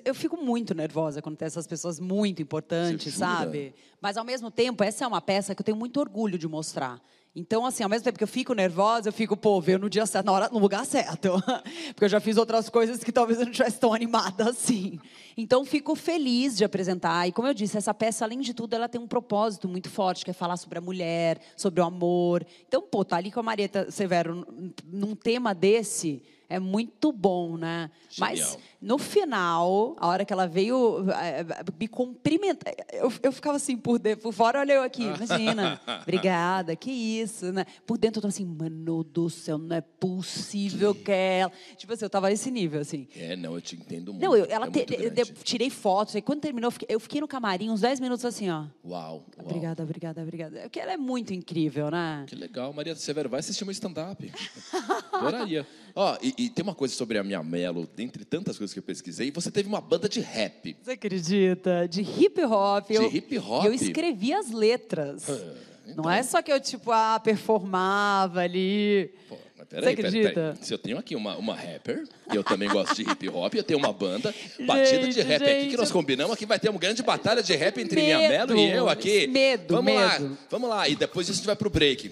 Eu 0.04 0.14
fico 0.14 0.36
muito 0.36 0.76
nervosa 0.76 1.22
quando 1.22 1.38
tem 1.38 1.46
essas 1.46 1.66
pessoas 1.66 2.02
muito 2.02 2.42
importantes, 2.42 3.14
sabe? 3.14 3.74
Mas 4.02 4.18
ao 4.18 4.26
mesmo 4.26 4.52
tempo, 4.52 4.84
essa 4.84 5.06
é 5.06 5.08
uma 5.08 5.22
peça 5.22 5.56
que 5.56 5.62
eu 5.62 5.66
tenho 5.66 5.78
muito 5.78 6.02
orgulho 6.02 6.38
de 6.38 6.50
mostrar. 6.50 7.02
Então, 7.34 7.66
assim, 7.66 7.82
ao 7.82 7.90
mesmo 7.90 8.04
tempo 8.04 8.18
que 8.18 8.24
eu 8.24 8.28
fico 8.28 8.54
nervosa, 8.54 9.08
eu 9.08 9.14
fico, 9.14 9.38
pô, 9.38 9.62
veio 9.62 9.80
no 9.80 9.90
dia 9.90 10.06
certo, 10.06 10.26
na 10.26 10.32
hora, 10.34 10.50
no 10.50 10.60
lugar 10.60 10.86
certo. 10.86 11.42
Porque 11.96 12.04
eu 12.04 12.10
já 12.10 12.20
fiz 12.20 12.36
outras 12.36 12.70
coisas 12.70 13.02
que 13.04 13.12
talvez 13.12 13.40
eu 13.40 13.46
não 13.46 13.52
estivesse 13.52 13.80
tão 13.80 13.94
animada 13.94 14.50
assim. 14.50 15.00
Então, 15.38 15.64
fico 15.64 15.96
feliz 15.96 16.58
de 16.58 16.66
apresentar. 16.66 17.26
E 17.28 17.32
como 17.32 17.48
eu 17.48 17.54
disse, 17.54 17.78
essa 17.78 17.94
peça, 17.94 18.26
além 18.26 18.42
de 18.42 18.54
tudo, 18.54 18.74
ela 18.74 18.90
tem 18.90 19.00
um 19.00 19.08
propósito 19.08 19.70
muito 19.70 19.90
forte, 19.90 20.26
que 20.26 20.32
é 20.32 20.34
falar 20.34 20.58
sobre 20.58 20.78
a 20.78 20.82
mulher, 20.82 21.40
sobre 21.56 21.80
o 21.80 21.86
amor. 21.86 22.46
Então, 22.68 22.82
pô, 22.82 23.06
tá 23.06 23.16
ali 23.16 23.32
com 23.32 23.40
a 23.40 23.44
Marieta 23.44 23.90
Severo 23.90 24.46
num 24.86 25.16
tema 25.16 25.56
desse 25.56 26.22
é 26.52 26.60
muito 26.60 27.14
bom, 27.14 27.56
né? 27.56 27.90
Genial. 28.10 28.36
Mas 28.36 28.60
no 28.82 28.98
final, 28.98 29.96
a 30.00 30.08
hora 30.08 30.26
que 30.26 30.34
ela 30.34 30.48
veio 30.48 31.06
eh, 31.12 31.46
me 31.80 31.88
cumprimentar, 31.88 32.74
eu, 32.92 33.14
eu 33.22 33.32
ficava 33.32 33.58
assim 33.58 33.78
por 33.78 34.00
dentro, 34.00 34.24
por 34.24 34.34
fora, 34.34 34.60
olha 34.60 34.74
eu 34.74 34.82
aqui, 34.82 35.04
imagina, 35.04 35.80
obrigada, 36.02 36.76
que 36.76 36.90
isso, 36.90 37.52
né? 37.52 37.64
Por 37.86 38.00
dentro 38.00 38.18
eu 38.18 38.22
tô 38.24 38.28
assim, 38.28 38.44
mano 38.44 39.04
do 39.04 39.30
céu, 39.30 39.60
não 39.60 39.76
é 39.76 39.82
possível 39.82 40.96
que, 40.96 41.04
que 41.04 41.12
ela. 41.12 41.52
Tipo 41.78 41.94
assim, 41.94 42.06
eu 42.06 42.10
tava 42.10 42.30
nesse 42.30 42.50
nível, 42.50 42.82
assim. 42.82 43.08
É, 43.16 43.36
não, 43.36 43.54
eu 43.54 43.62
te 43.62 43.76
entendo 43.76 44.14
muito. 44.14 44.26
Não, 44.26 44.36
eu, 44.36 44.46
ela 44.50 44.66
é 44.66 44.72
te, 44.72 44.86
eu, 44.90 45.26
tirei 45.44 45.70
fotos, 45.70 46.16
aí 46.16 46.22
quando 46.22 46.42
terminou, 46.42 46.70
eu 46.70 46.72
fiquei, 46.72 46.88
eu 46.90 47.00
fiquei, 47.00 47.22
no 47.22 47.28
camarim 47.28 47.70
uns 47.70 47.82
10 47.82 48.00
minutos 48.00 48.26
assim, 48.26 48.50
ó. 48.50 48.66
Uau. 48.84 49.24
Obrigada, 49.38 49.84
obrigada, 49.84 50.22
obrigada. 50.24 50.62
Porque 50.62 50.80
ela 50.80 50.94
é 50.94 50.98
muito 50.98 51.36
incrível, 51.36 51.92
né? 51.92 52.26
Que 52.28 52.36
legal, 52.36 52.74
Maria 52.74 52.96
Severo, 52.96 53.30
vai 53.30 53.42
assistir 53.42 53.64
meu 53.64 53.72
stand-up. 53.72 54.32
Adoraria. 55.14 55.68
Ó, 55.96 56.18
e, 56.22 56.34
e, 56.38 56.50
tem 56.50 56.64
uma 56.64 56.76
coisa 56.76 56.94
sobre 56.96 57.18
a 57.18 57.24
minha 57.24 57.44
Melo, 57.44 57.88
dentre 57.96 58.24
tantas 58.24 58.58
coisas 58.58 58.71
que 58.74 58.80
eu 58.80 58.84
pesquisei, 58.84 59.32
você 59.32 59.52
teve 59.52 59.68
uma 59.68 59.82
banda 59.82 60.08
de 60.08 60.20
rap. 60.20 60.76
Você 60.82 60.92
acredita? 60.92 61.88
De 61.88 62.02
hip 62.02 62.44
hop. 62.44 62.88
De 62.88 62.96
eu, 62.96 63.12
hip 63.12 63.38
hop. 63.38 63.66
Eu 63.66 63.74
escrevi 63.74 64.34
as 64.34 64.52
letras. 64.52 65.30
Ah, 65.30 65.54
então. 65.88 66.04
Não 66.04 66.12
é 66.12 66.24
só 66.24 66.42
que 66.42 66.52
eu, 66.52 66.60
tipo, 66.60 66.92
ah, 66.92 67.20
performava 67.20 68.42
ali. 68.42 69.14
Pô, 69.28 69.38
mas 69.58 69.68
peraí, 69.68 69.84
Você 69.84 69.90
acredita? 69.90 70.30
Peraí, 70.30 70.34
peraí. 70.54 70.66
Se 70.66 70.74
eu 70.74 70.78
tenho 70.78 70.98
aqui 70.98 71.16
uma, 71.16 71.36
uma 71.38 71.56
rapper, 71.56 72.04
e 72.32 72.36
eu 72.36 72.44
também 72.44 72.70
gosto 72.70 72.96
de 72.96 73.04
hip 73.04 73.30
hop, 73.30 73.54
eu 73.54 73.64
tenho 73.64 73.80
uma 73.80 73.92
banda, 73.92 74.34
batida 74.66 75.04
gente, 75.04 75.14
de 75.14 75.22
rap 75.22 75.46
gente. 75.46 75.58
aqui 75.58 75.70
que 75.70 75.78
nós 75.78 75.92
combinamos, 75.92 76.34
aqui 76.34 76.46
vai 76.46 76.60
ter 76.60 76.70
uma 76.70 76.80
grande 76.80 77.04
batalha 77.04 77.44
de 77.44 77.54
rap 77.56 77.80
entre 77.80 78.02
medo, 78.02 78.18
minha 78.18 78.30
Melo 78.30 78.58
e 78.58 78.72
eu 78.72 78.90
aqui. 78.90 79.28
Medo, 79.28 79.76
Vamos 79.76 79.94
medo. 79.94 80.00
lá, 80.30 80.38
vamos 80.50 80.70
lá. 80.70 80.88
E 80.88 80.96
depois 80.96 81.30
a 81.30 81.34
gente 81.34 81.46
vai 81.46 81.56
pro 81.56 81.70
break. 81.70 82.12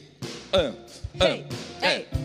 Ah, 0.52 0.74
ah, 1.20 1.30
ei, 1.30 1.46
é. 1.82 1.96
ei. 1.98 2.19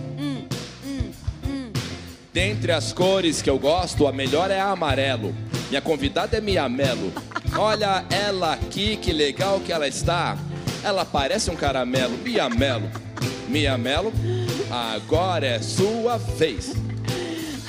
Dentre 2.35 2.73
as 2.73 2.93
cores 2.93 3.41
que 3.41 3.49
eu 3.49 3.61
gosto, 3.61 4.09
a 4.09 4.13
melhor 4.13 4.51
é 4.51 4.59
a 4.59 4.71
amarelo. 4.71 5.33
Minha 5.69 5.81
convidada 5.81 6.37
é 6.37 6.41
Mia 6.41 6.69
Melo. 6.69 7.13
Olha 7.57 8.05
ela 8.11 8.55
aqui, 8.55 8.97
que 8.97 9.13
legal 9.13 9.61
que 9.61 9.73
ela 9.73 9.87
está. 9.87 10.37
Ela 10.83 11.05
parece 11.05 11.49
um 11.49 11.55
caramelo. 11.55 12.19
Mia 12.25 12.51
Melo. 12.51 12.91
Mia 13.47 13.79
Melo, 13.79 14.13
agora 14.69 15.47
é 15.47 15.63
sua 15.63 16.19
vez. 16.19 16.73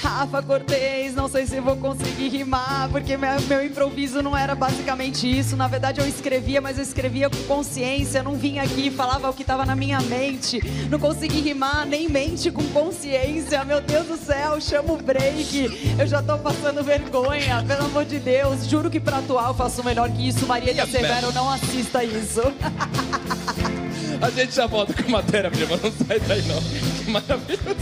Rafa 0.06 0.40
Cortez, 0.44 1.16
não 1.16 1.28
sei 1.28 1.48
se 1.48 1.60
vou 1.60 1.76
conseguir 1.78 2.30
rimar, 2.30 2.88
porque 2.92 3.18
meu, 3.18 3.42
meu, 3.50 3.66
improviso 3.66 4.22
não 4.22 4.38
era 4.38 4.54
basicamente 4.54 5.28
isso. 5.28 5.58
Na 5.58 5.68
verdade, 5.68 6.00
eu 6.00 6.08
escrevia, 6.08 6.62
mas 6.62 6.78
eu 6.78 6.84
escrevia 6.84 7.28
com 7.28 7.42
consciência. 7.46 8.22
Não 8.22 8.36
vinha 8.36 8.62
aqui, 8.62 8.92
falava 8.92 9.28
o 9.28 9.34
que 9.34 9.42
estava 9.42 9.66
na 9.66 9.76
minha 9.76 10.00
mente. 10.02 10.62
Não 10.92 11.00
consegui 11.00 11.42
rimar, 11.42 11.88
nem 11.88 12.08
mente 12.08 12.52
com 12.52 12.64
consciência. 12.66 13.66
Meu 13.66 13.82
Deus 13.82 14.06
do 14.06 14.16
céu, 14.16 14.62
chamo 14.62 14.94
o 14.94 15.02
break. 15.02 15.96
Eu 15.98 16.06
já 16.06 16.22
tô 16.22 16.38
passando 16.38 16.84
vergonha, 16.84 17.64
pelo 17.68 17.86
amor 17.86 18.06
de 18.06 18.20
Deus. 18.20 18.68
Juro 18.68 18.92
que 18.92 19.00
para 19.00 19.18
atuar 19.18 19.48
eu 19.48 19.56
faço 19.56 19.84
melhor 19.84 20.08
que 20.12 20.28
isso. 20.28 20.46
Maria 20.46 20.72
de 20.72 20.92
Severo, 20.92 21.34
não 21.34 21.50
assista 21.50 22.04
isso. 22.04 22.42
A 24.22 24.30
gente 24.30 24.56
já 24.56 24.68
volta 24.68 24.94
com 24.94 25.10
a 25.10 25.12
matéria-prima, 25.12 25.78
não 25.78 25.92
sai 25.92 26.20
daí 26.22 26.42
não. 26.44 26.62
Que 26.62 27.12
maravilhoso. 27.12 27.76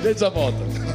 A 0.00 0.08
gente 0.08 0.20
já 0.20 0.28
volta. 0.30 0.85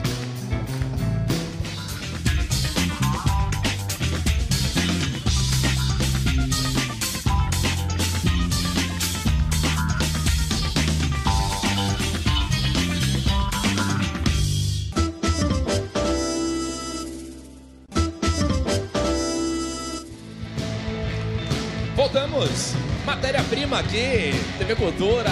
Matéria-prima 23.71 23.79
aqui, 23.79 24.33
TV 24.57 24.75
Cultura, 24.75 25.31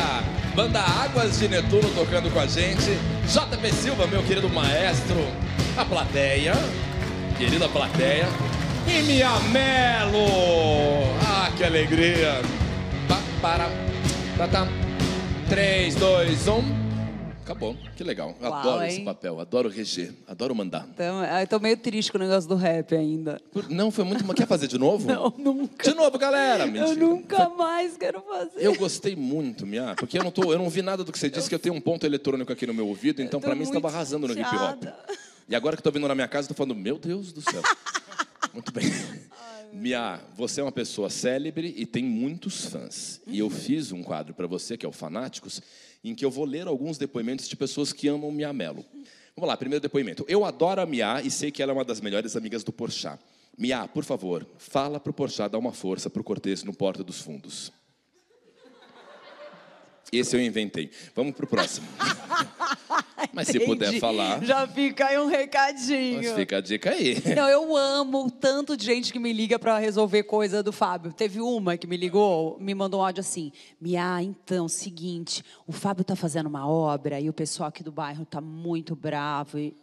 Banda 0.56 0.80
Águas 0.80 1.38
de 1.38 1.50
Netuno 1.50 1.90
tocando 1.94 2.32
com 2.32 2.40
a 2.40 2.48
gente, 2.48 2.98
JP 3.28 3.74
Silva, 3.74 4.08
meu 4.08 4.24
querido 4.24 4.50
maestro, 4.50 5.18
a 5.78 5.84
plateia, 5.84 6.54
querida 7.38 7.68
plateia, 7.68 8.28
e 8.88 9.02
Mia 9.02 9.38
Melo. 9.52 11.04
Ah, 11.22 11.52
que 11.56 11.64
alegria. 11.64 12.42
Pa, 13.08 13.20
para, 13.42 13.70
tá, 14.38 14.48
tá. 14.48 14.68
3, 15.50 15.96
2, 15.96 16.48
1. 16.48 16.79
Acabou. 17.50 17.76
Que 17.98 18.04
legal. 18.04 18.38
Uau, 18.40 18.54
adoro 18.54 18.84
hein? 18.84 18.90
esse 18.90 19.02
papel, 19.02 19.40
adoro 19.40 19.70
reger, 19.70 20.14
adoro 20.28 20.54
mandar. 20.54 20.88
Então, 20.94 21.24
eu 21.26 21.48
tô 21.48 21.60
meio 21.60 21.76
triste 21.76 22.12
com 22.12 22.20
o 22.20 22.22
negócio 22.22 22.48
do 22.48 22.56
rap 22.56 22.96
ainda. 22.96 23.42
Não, 23.68 23.90
foi 23.90 24.04
muito. 24.04 24.24
Quer 24.36 24.46
fazer 24.46 24.68
de 24.68 24.78
novo? 24.78 25.08
Não, 25.10 25.34
nunca. 25.36 25.90
De 25.90 25.96
novo, 25.96 26.16
galera. 26.20 26.68
Mentira. 26.68 26.90
Eu 26.90 26.96
nunca 26.96 27.50
mais 27.50 27.98
quero 27.98 28.22
fazer. 28.22 28.52
Eu 28.64 28.76
gostei 28.76 29.16
muito, 29.16 29.66
Mia, 29.66 29.96
porque 29.98 30.20
eu 30.20 30.24
não, 30.24 30.30
tô, 30.30 30.54
eu 30.54 30.60
não 30.60 30.70
vi 30.70 30.84
nada 30.84 31.04
do 31.04 31.12
que 31.12 31.18
você 31.18 31.28
disse, 31.28 31.50
que 31.50 31.56
eu 31.56 31.60
tenho 31.60 31.74
um 31.74 31.82
ponto 31.82 32.06
eletrônico 32.06 32.54
aqui 32.54 32.68
no 32.68 32.74
meu 32.74 32.88
ouvido, 32.88 33.22
então 33.22 33.42
para 33.42 33.56
mim 33.56 33.66
você 33.66 33.72
estava 33.72 33.88
arrasando 33.88 34.28
no 34.28 34.34
hip 34.34 34.56
hop. 34.56 34.84
E 35.48 35.56
agora 35.56 35.76
que 35.76 35.80
eu 35.80 35.84
tô 35.84 35.92
vindo 35.92 36.08
na 36.08 36.14
minha 36.14 36.28
casa, 36.28 36.48
tô 36.48 36.54
falando, 36.54 36.76
meu 36.76 37.00
Deus 37.00 37.34
do 37.34 37.42
céu. 37.42 37.64
muito 38.54 38.72
bem. 38.72 38.86
Mia, 39.74 40.20
você 40.36 40.62
é 40.62 40.64
uma 40.64 40.72
pessoa 40.72 41.10
célebre 41.10 41.74
e 41.76 41.86
tem 41.86 42.04
muitos 42.04 42.66
fãs. 42.66 43.22
E 43.26 43.40
eu 43.40 43.50
fiz 43.50 43.92
um 43.92 44.04
quadro 44.04 44.34
para 44.34 44.48
você, 44.48 44.78
que 44.78 44.86
é 44.86 44.90
o 44.90 44.92
Fanáticos, 44.92 45.62
em 46.04 46.16
que 46.16 46.24
eu 46.24 46.32
vou 46.32 46.46
ler 46.46 46.68
alguns 46.68 46.98
depoimentos 46.98 47.48
de 47.48 47.56
pessoas 47.56 47.92
que 47.92 48.08
amam 48.08 48.32
Mia 48.32 48.54
Mello. 48.54 48.86
Vamos 49.36 49.48
lá, 49.48 49.58
primeiro 49.58 49.82
depoimento. 49.82 50.26
Eu 50.28 50.44
adoro 50.46 50.82
a 50.82 50.86
Mia 50.86 51.22
e 51.22 51.32
sei 51.32 51.52
que 51.52 51.62
ela 51.62 51.72
é 51.72 51.76
uma 51.76 51.86
das 51.86 52.02
melhores 52.02 52.36
amigas 52.36 52.64
do 52.64 52.72
Porchat. 52.72 53.20
Mia, 53.58 53.88
por 53.88 54.04
favor, 54.04 54.48
fala 54.58 55.00
para 55.00 55.12
o 55.12 55.14
Porchat 55.14 55.52
dar 55.52 55.58
uma 55.58 55.74
força 55.74 56.10
para 56.10 56.22
o 56.22 56.24
Cortez 56.24 56.64
no 56.64 56.74
Porta 56.74 57.04
dos 57.04 57.22
Fundos. 57.22 57.72
Esse 60.12 60.36
eu 60.36 60.42
inventei. 60.42 60.90
Vamos 61.16 61.36
para 61.36 61.46
o 61.46 61.48
próximo. 61.48 61.88
Mas 63.34 63.48
se 63.48 63.60
puder 63.60 64.00
falar. 64.00 64.44
Já 64.44 64.68
fica 64.68 65.08
aí 65.08 65.18
um 65.20 65.28
recadinho. 65.28 66.18
Mas 66.18 66.32
fica 66.32 66.58
a 66.58 66.62
dica 66.62 66.92
aí. 66.92 67.22
Não, 67.36 67.48
eu 67.48 67.76
amo 67.76 68.30
tanto 68.30 68.76
de 68.76 68.86
gente 68.86 69.14
que 69.14 69.20
me 69.20 69.32
liga 69.32 69.60
para 69.60 69.78
resolver 69.78 70.24
coisa 70.24 70.64
do 70.64 70.72
Fábio. 70.72 71.14
Teve 71.14 71.40
uma 71.40 71.78
que 71.78 71.88
me 71.88 71.98
ligou, 71.98 72.58
me 72.60 72.74
mandou 72.74 73.02
um 73.02 73.04
áudio 73.04 73.22
assim: 73.22 73.52
Mia, 73.80 74.22
então, 74.22 74.68
seguinte, 74.68 75.44
o 75.68 75.72
Fábio 75.72 76.04
tá 76.04 76.16
fazendo 76.16 76.48
uma 76.48 76.68
obra 76.68 77.20
e 77.20 77.30
o 77.30 77.34
pessoal 77.34 77.70
aqui 77.70 77.84
do 77.84 77.92
bairro 77.92 78.26
tá 78.26 78.42
muito 78.42 78.96
bravo. 78.96 79.60
E, 79.60 79.76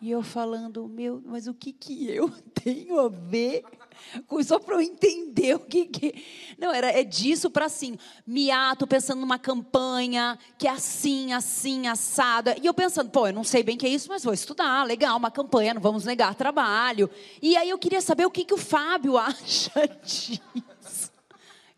e 0.00 0.10
eu 0.10 0.22
falando, 0.22 0.86
meu, 0.88 1.22
mas 1.24 1.46
o 1.46 1.54
que 1.54 1.72
que 1.72 2.10
eu 2.10 2.30
tenho 2.62 2.98
a 3.00 3.08
ver? 3.08 3.64
Só 4.44 4.58
para 4.58 4.76
eu 4.76 4.80
entender 4.80 5.54
o 5.54 5.60
que, 5.60 5.86
que. 5.86 6.24
Não, 6.58 6.72
era, 6.72 6.90
é 6.90 7.04
disso 7.04 7.50
para 7.50 7.66
assim. 7.66 7.96
Mia, 8.26 8.74
tô 8.76 8.86
pensando 8.86 9.20
numa 9.20 9.38
campanha 9.38 10.38
que 10.58 10.66
é 10.66 10.70
assim, 10.70 11.32
assim, 11.32 11.86
assada. 11.86 12.56
E 12.60 12.66
eu 12.66 12.74
pensando, 12.74 13.10
pô, 13.10 13.26
eu 13.26 13.32
não 13.32 13.44
sei 13.44 13.62
bem 13.62 13.76
o 13.76 13.78
que 13.78 13.86
é 13.86 13.90
isso, 13.90 14.08
mas 14.08 14.24
vou 14.24 14.34
estudar. 14.34 14.84
Legal, 14.84 15.16
uma 15.16 15.30
campanha, 15.30 15.74
não 15.74 15.80
vamos 15.80 16.04
negar 16.04 16.34
trabalho. 16.34 17.10
E 17.40 17.56
aí 17.56 17.70
eu 17.70 17.78
queria 17.78 18.00
saber 18.00 18.26
o 18.26 18.30
que, 18.30 18.44
que 18.44 18.54
o 18.54 18.58
Fábio 18.58 19.16
acha 19.18 19.88
disso. 20.02 21.10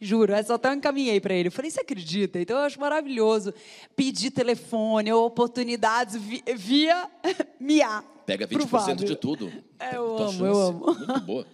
Juro, 0.00 0.32
essa 0.32 0.54
até 0.54 0.68
eu 0.68 0.74
encaminhei 0.74 1.20
para 1.20 1.34
ele. 1.34 1.48
Eu 1.48 1.52
falei, 1.52 1.70
você 1.70 1.80
acredita? 1.80 2.38
Então 2.38 2.56
eu 2.56 2.62
acho 2.62 2.78
maravilhoso 2.78 3.52
pedir 3.96 4.30
telefone 4.30 5.12
ou 5.12 5.26
oportunidades 5.26 6.16
via 6.56 7.10
Mia. 7.58 8.04
Pega 8.24 8.46
20% 8.46 9.04
de 9.04 9.16
tudo. 9.16 9.50
É, 9.78 9.96
eu 9.96 10.18
amo, 10.18 10.46
eu 10.46 10.60
amo. 10.60 10.84
Muito 10.84 11.20
boa. 11.20 11.46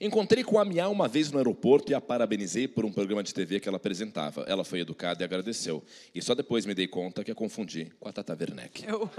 Encontrei 0.00 0.44
com 0.44 0.60
a 0.60 0.64
Mia 0.64 0.88
uma 0.88 1.08
vez 1.08 1.32
no 1.32 1.38
aeroporto 1.38 1.90
e 1.90 1.94
a 1.94 2.00
parabenizei 2.00 2.68
por 2.68 2.84
um 2.84 2.92
programa 2.92 3.22
de 3.22 3.34
TV 3.34 3.58
que 3.58 3.68
ela 3.68 3.78
apresentava. 3.78 4.42
Ela 4.42 4.64
foi 4.64 4.80
educada 4.80 5.22
e 5.22 5.24
agradeceu. 5.24 5.82
E 6.14 6.22
só 6.22 6.36
depois 6.36 6.64
me 6.64 6.72
dei 6.72 6.86
conta 6.86 7.24
que 7.24 7.32
a 7.32 7.34
confundi 7.34 7.90
com 7.98 8.08
a 8.08 8.12
Tata 8.12 8.36
Werneck. 8.38 8.86
Eu... 8.86 9.10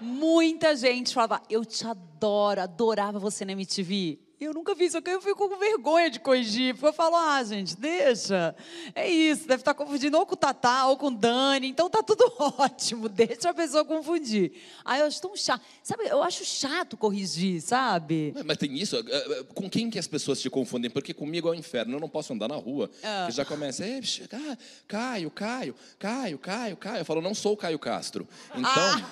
Muita 0.00 0.74
gente 0.76 1.12
falava, 1.12 1.42
eu 1.50 1.64
te 1.64 1.86
adoro, 1.86 2.60
adorava 2.60 3.18
você 3.18 3.44
na 3.44 3.52
MTV. 3.52 4.18
Eu 4.40 4.54
nunca 4.54 4.74
vi 4.74 4.86
isso 4.86 4.96
eu 5.04 5.20
fico 5.20 5.48
com 5.50 5.58
vergonha 5.58 6.08
de 6.08 6.18
corrigir. 6.18 6.72
Porque 6.72 6.86
eu 6.86 6.92
falo, 6.94 7.14
ah, 7.14 7.44
gente, 7.44 7.76
deixa. 7.76 8.56
É 8.94 9.06
isso, 9.06 9.46
deve 9.46 9.60
estar 9.60 9.74
confundindo 9.74 10.16
ou 10.16 10.24
com 10.24 10.32
o 10.32 10.36
Tatá 10.36 10.86
ou 10.86 10.96
com 10.96 11.08
o 11.08 11.10
Dani. 11.10 11.68
Então 11.68 11.90
tá 11.90 12.02
tudo 12.02 12.24
ótimo, 12.58 13.06
deixa 13.06 13.50
a 13.50 13.54
pessoa 13.54 13.84
confundir. 13.84 14.52
Aí 14.82 15.00
eu 15.00 15.06
acho 15.06 15.20
tão 15.20 15.36
chato. 15.36 15.62
Sabe, 15.82 16.06
eu 16.06 16.22
acho 16.22 16.42
chato 16.42 16.96
corrigir, 16.96 17.60
sabe? 17.60 18.32
Mas, 18.34 18.44
mas 18.44 18.56
tem 18.56 18.74
isso, 18.78 18.96
eh, 18.96 19.02
eh, 19.08 19.44
com 19.54 19.68
quem 19.68 19.90
que 19.90 19.98
as 19.98 20.06
pessoas 20.06 20.40
te 20.40 20.48
confundem? 20.48 20.90
Porque 20.90 21.12
comigo 21.12 21.48
é 21.48 21.50
o 21.50 21.54
inferno, 21.54 21.96
eu 21.96 22.00
não 22.00 22.08
posso 22.08 22.32
andar 22.32 22.48
na 22.48 22.56
rua. 22.56 22.90
Ah. 23.02 23.28
Já 23.30 23.44
começa, 23.44 23.84
ah, 23.84 24.56
Caio, 24.88 25.30
Caio, 25.30 25.74
Caio, 25.98 26.38
Caio, 26.38 26.76
Caio. 26.78 27.00
Eu 27.00 27.04
falo, 27.04 27.20
não 27.20 27.34
sou 27.34 27.52
o 27.52 27.56
Caio 27.58 27.78
Castro. 27.78 28.26
Então. 28.54 29.04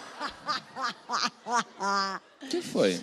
Ah. 1.78 2.18
que 2.48 2.62
foi? 2.62 2.98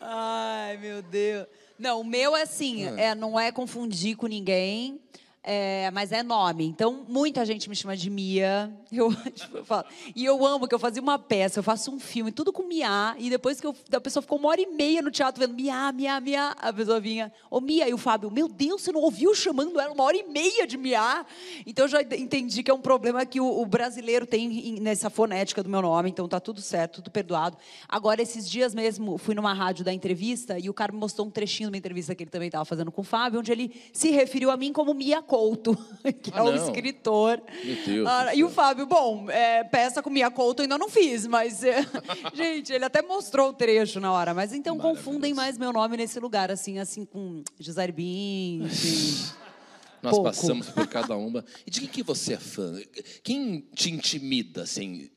Ai, 0.00 0.76
meu 0.76 1.02
Deus. 1.02 1.46
Não, 1.84 2.00
o 2.00 2.04
meu 2.04 2.34
é 2.34 2.40
assim, 2.40 2.86
é. 2.96 3.08
é 3.08 3.14
não 3.14 3.38
é 3.38 3.52
confundir 3.52 4.16
com 4.16 4.26
ninguém. 4.26 4.98
É, 5.46 5.90
mas 5.90 6.10
é 6.10 6.22
nome. 6.22 6.64
Então, 6.64 7.04
muita 7.06 7.44
gente 7.44 7.68
me 7.68 7.76
chama 7.76 7.94
de 7.94 8.08
Mia. 8.08 8.72
Eu, 8.90 9.12
tipo, 9.12 9.58
eu 9.58 9.64
falo, 9.64 9.84
e 10.14 10.24
eu 10.24 10.46
amo 10.46 10.68
que 10.68 10.74
eu 10.74 10.78
fazia 10.78 11.02
uma 11.02 11.18
peça, 11.18 11.58
eu 11.58 11.64
faço 11.64 11.90
um 11.90 11.98
filme, 11.98 12.30
tudo 12.30 12.52
com 12.52 12.62
Mia. 12.62 13.16
E 13.18 13.28
depois 13.28 13.60
que 13.60 13.66
eu, 13.66 13.74
a 13.92 14.00
pessoa 14.00 14.22
ficou 14.22 14.38
uma 14.38 14.48
hora 14.50 14.60
e 14.60 14.66
meia 14.66 15.02
no 15.02 15.10
teatro 15.10 15.40
vendo 15.40 15.52
Mia, 15.52 15.90
Mia, 15.90 16.20
Mia, 16.20 16.50
a 16.50 16.72
pessoa 16.72 17.00
vinha, 17.00 17.32
ô 17.50 17.60
Mia, 17.60 17.88
e 17.88 17.92
o 17.92 17.98
Fábio, 17.98 18.30
meu 18.30 18.46
Deus, 18.46 18.82
você 18.82 18.92
não 18.92 19.00
ouviu 19.00 19.34
chamando 19.34 19.80
ela 19.80 19.92
uma 19.92 20.04
hora 20.04 20.16
e 20.16 20.22
meia 20.22 20.64
de 20.64 20.76
Mia? 20.76 21.26
Então, 21.66 21.86
eu 21.86 21.88
já 21.88 22.02
entendi 22.02 22.62
que 22.62 22.70
é 22.70 22.74
um 22.74 22.80
problema 22.80 23.26
que 23.26 23.40
o, 23.40 23.60
o 23.60 23.66
brasileiro 23.66 24.26
tem 24.26 24.78
nessa 24.80 25.10
fonética 25.10 25.60
do 25.60 25.68
meu 25.68 25.82
nome. 25.82 26.08
Então, 26.08 26.28
tá 26.28 26.38
tudo 26.38 26.60
certo, 26.60 27.02
tudo 27.02 27.10
perdoado. 27.10 27.58
Agora, 27.88 28.22
esses 28.22 28.48
dias 28.48 28.76
mesmo, 28.76 29.18
fui 29.18 29.34
numa 29.34 29.52
rádio 29.52 29.84
da 29.84 29.92
entrevista 29.92 30.56
e 30.56 30.70
o 30.70 30.74
cara 30.74 30.92
me 30.92 31.00
mostrou 31.00 31.26
um 31.26 31.30
trechinho 31.30 31.68
de 31.68 31.72
uma 31.74 31.78
entrevista 31.78 32.14
que 32.14 32.22
ele 32.22 32.30
também 32.30 32.46
estava 32.46 32.64
fazendo 32.64 32.92
com 32.92 33.00
o 33.00 33.04
Fábio, 33.04 33.40
onde 33.40 33.50
ele 33.50 33.74
se 33.92 34.12
referiu 34.12 34.52
a 34.52 34.56
mim 34.56 34.72
como 34.72 34.94
Mia 34.94 35.20
Couto, 35.34 35.76
que 36.22 36.30
ah, 36.32 36.38
é 36.38 36.42
o 36.42 36.54
escritor. 36.54 37.42
Meu 37.64 37.76
Deus 37.84 38.08
ah, 38.08 38.32
e 38.36 38.44
o 38.44 38.48
Fábio, 38.48 38.86
bom, 38.86 39.28
é, 39.28 39.64
peça 39.64 40.00
com 40.00 40.08
Mia 40.08 40.30
Couto 40.30 40.62
ainda 40.62 40.78
não 40.78 40.88
fiz, 40.88 41.26
mas. 41.26 41.64
É, 41.64 41.84
gente, 42.32 42.72
ele 42.72 42.84
até 42.84 43.02
mostrou 43.02 43.48
o 43.48 43.52
trecho 43.52 43.98
na 43.98 44.12
hora. 44.12 44.32
Mas 44.32 44.52
então 44.52 44.78
confundem 44.78 45.34
mais 45.34 45.58
meu 45.58 45.72
nome 45.72 45.96
nesse 45.96 46.20
lugar, 46.20 46.52
assim, 46.52 46.78
assim, 46.78 47.04
com 47.04 47.42
Gisele 47.58 47.90
Bündchen. 47.90 49.34
Nós 50.00 50.12
Pouco. 50.12 50.24
passamos 50.30 50.68
por 50.68 50.86
cada 50.86 51.16
uma. 51.16 51.44
E 51.66 51.70
de 51.70 51.80
quem 51.80 51.88
que 51.88 52.02
você 52.04 52.34
é 52.34 52.38
fã? 52.38 52.80
Quem 53.24 53.66
te 53.74 53.90
intimida, 53.90 54.62
assim? 54.62 55.10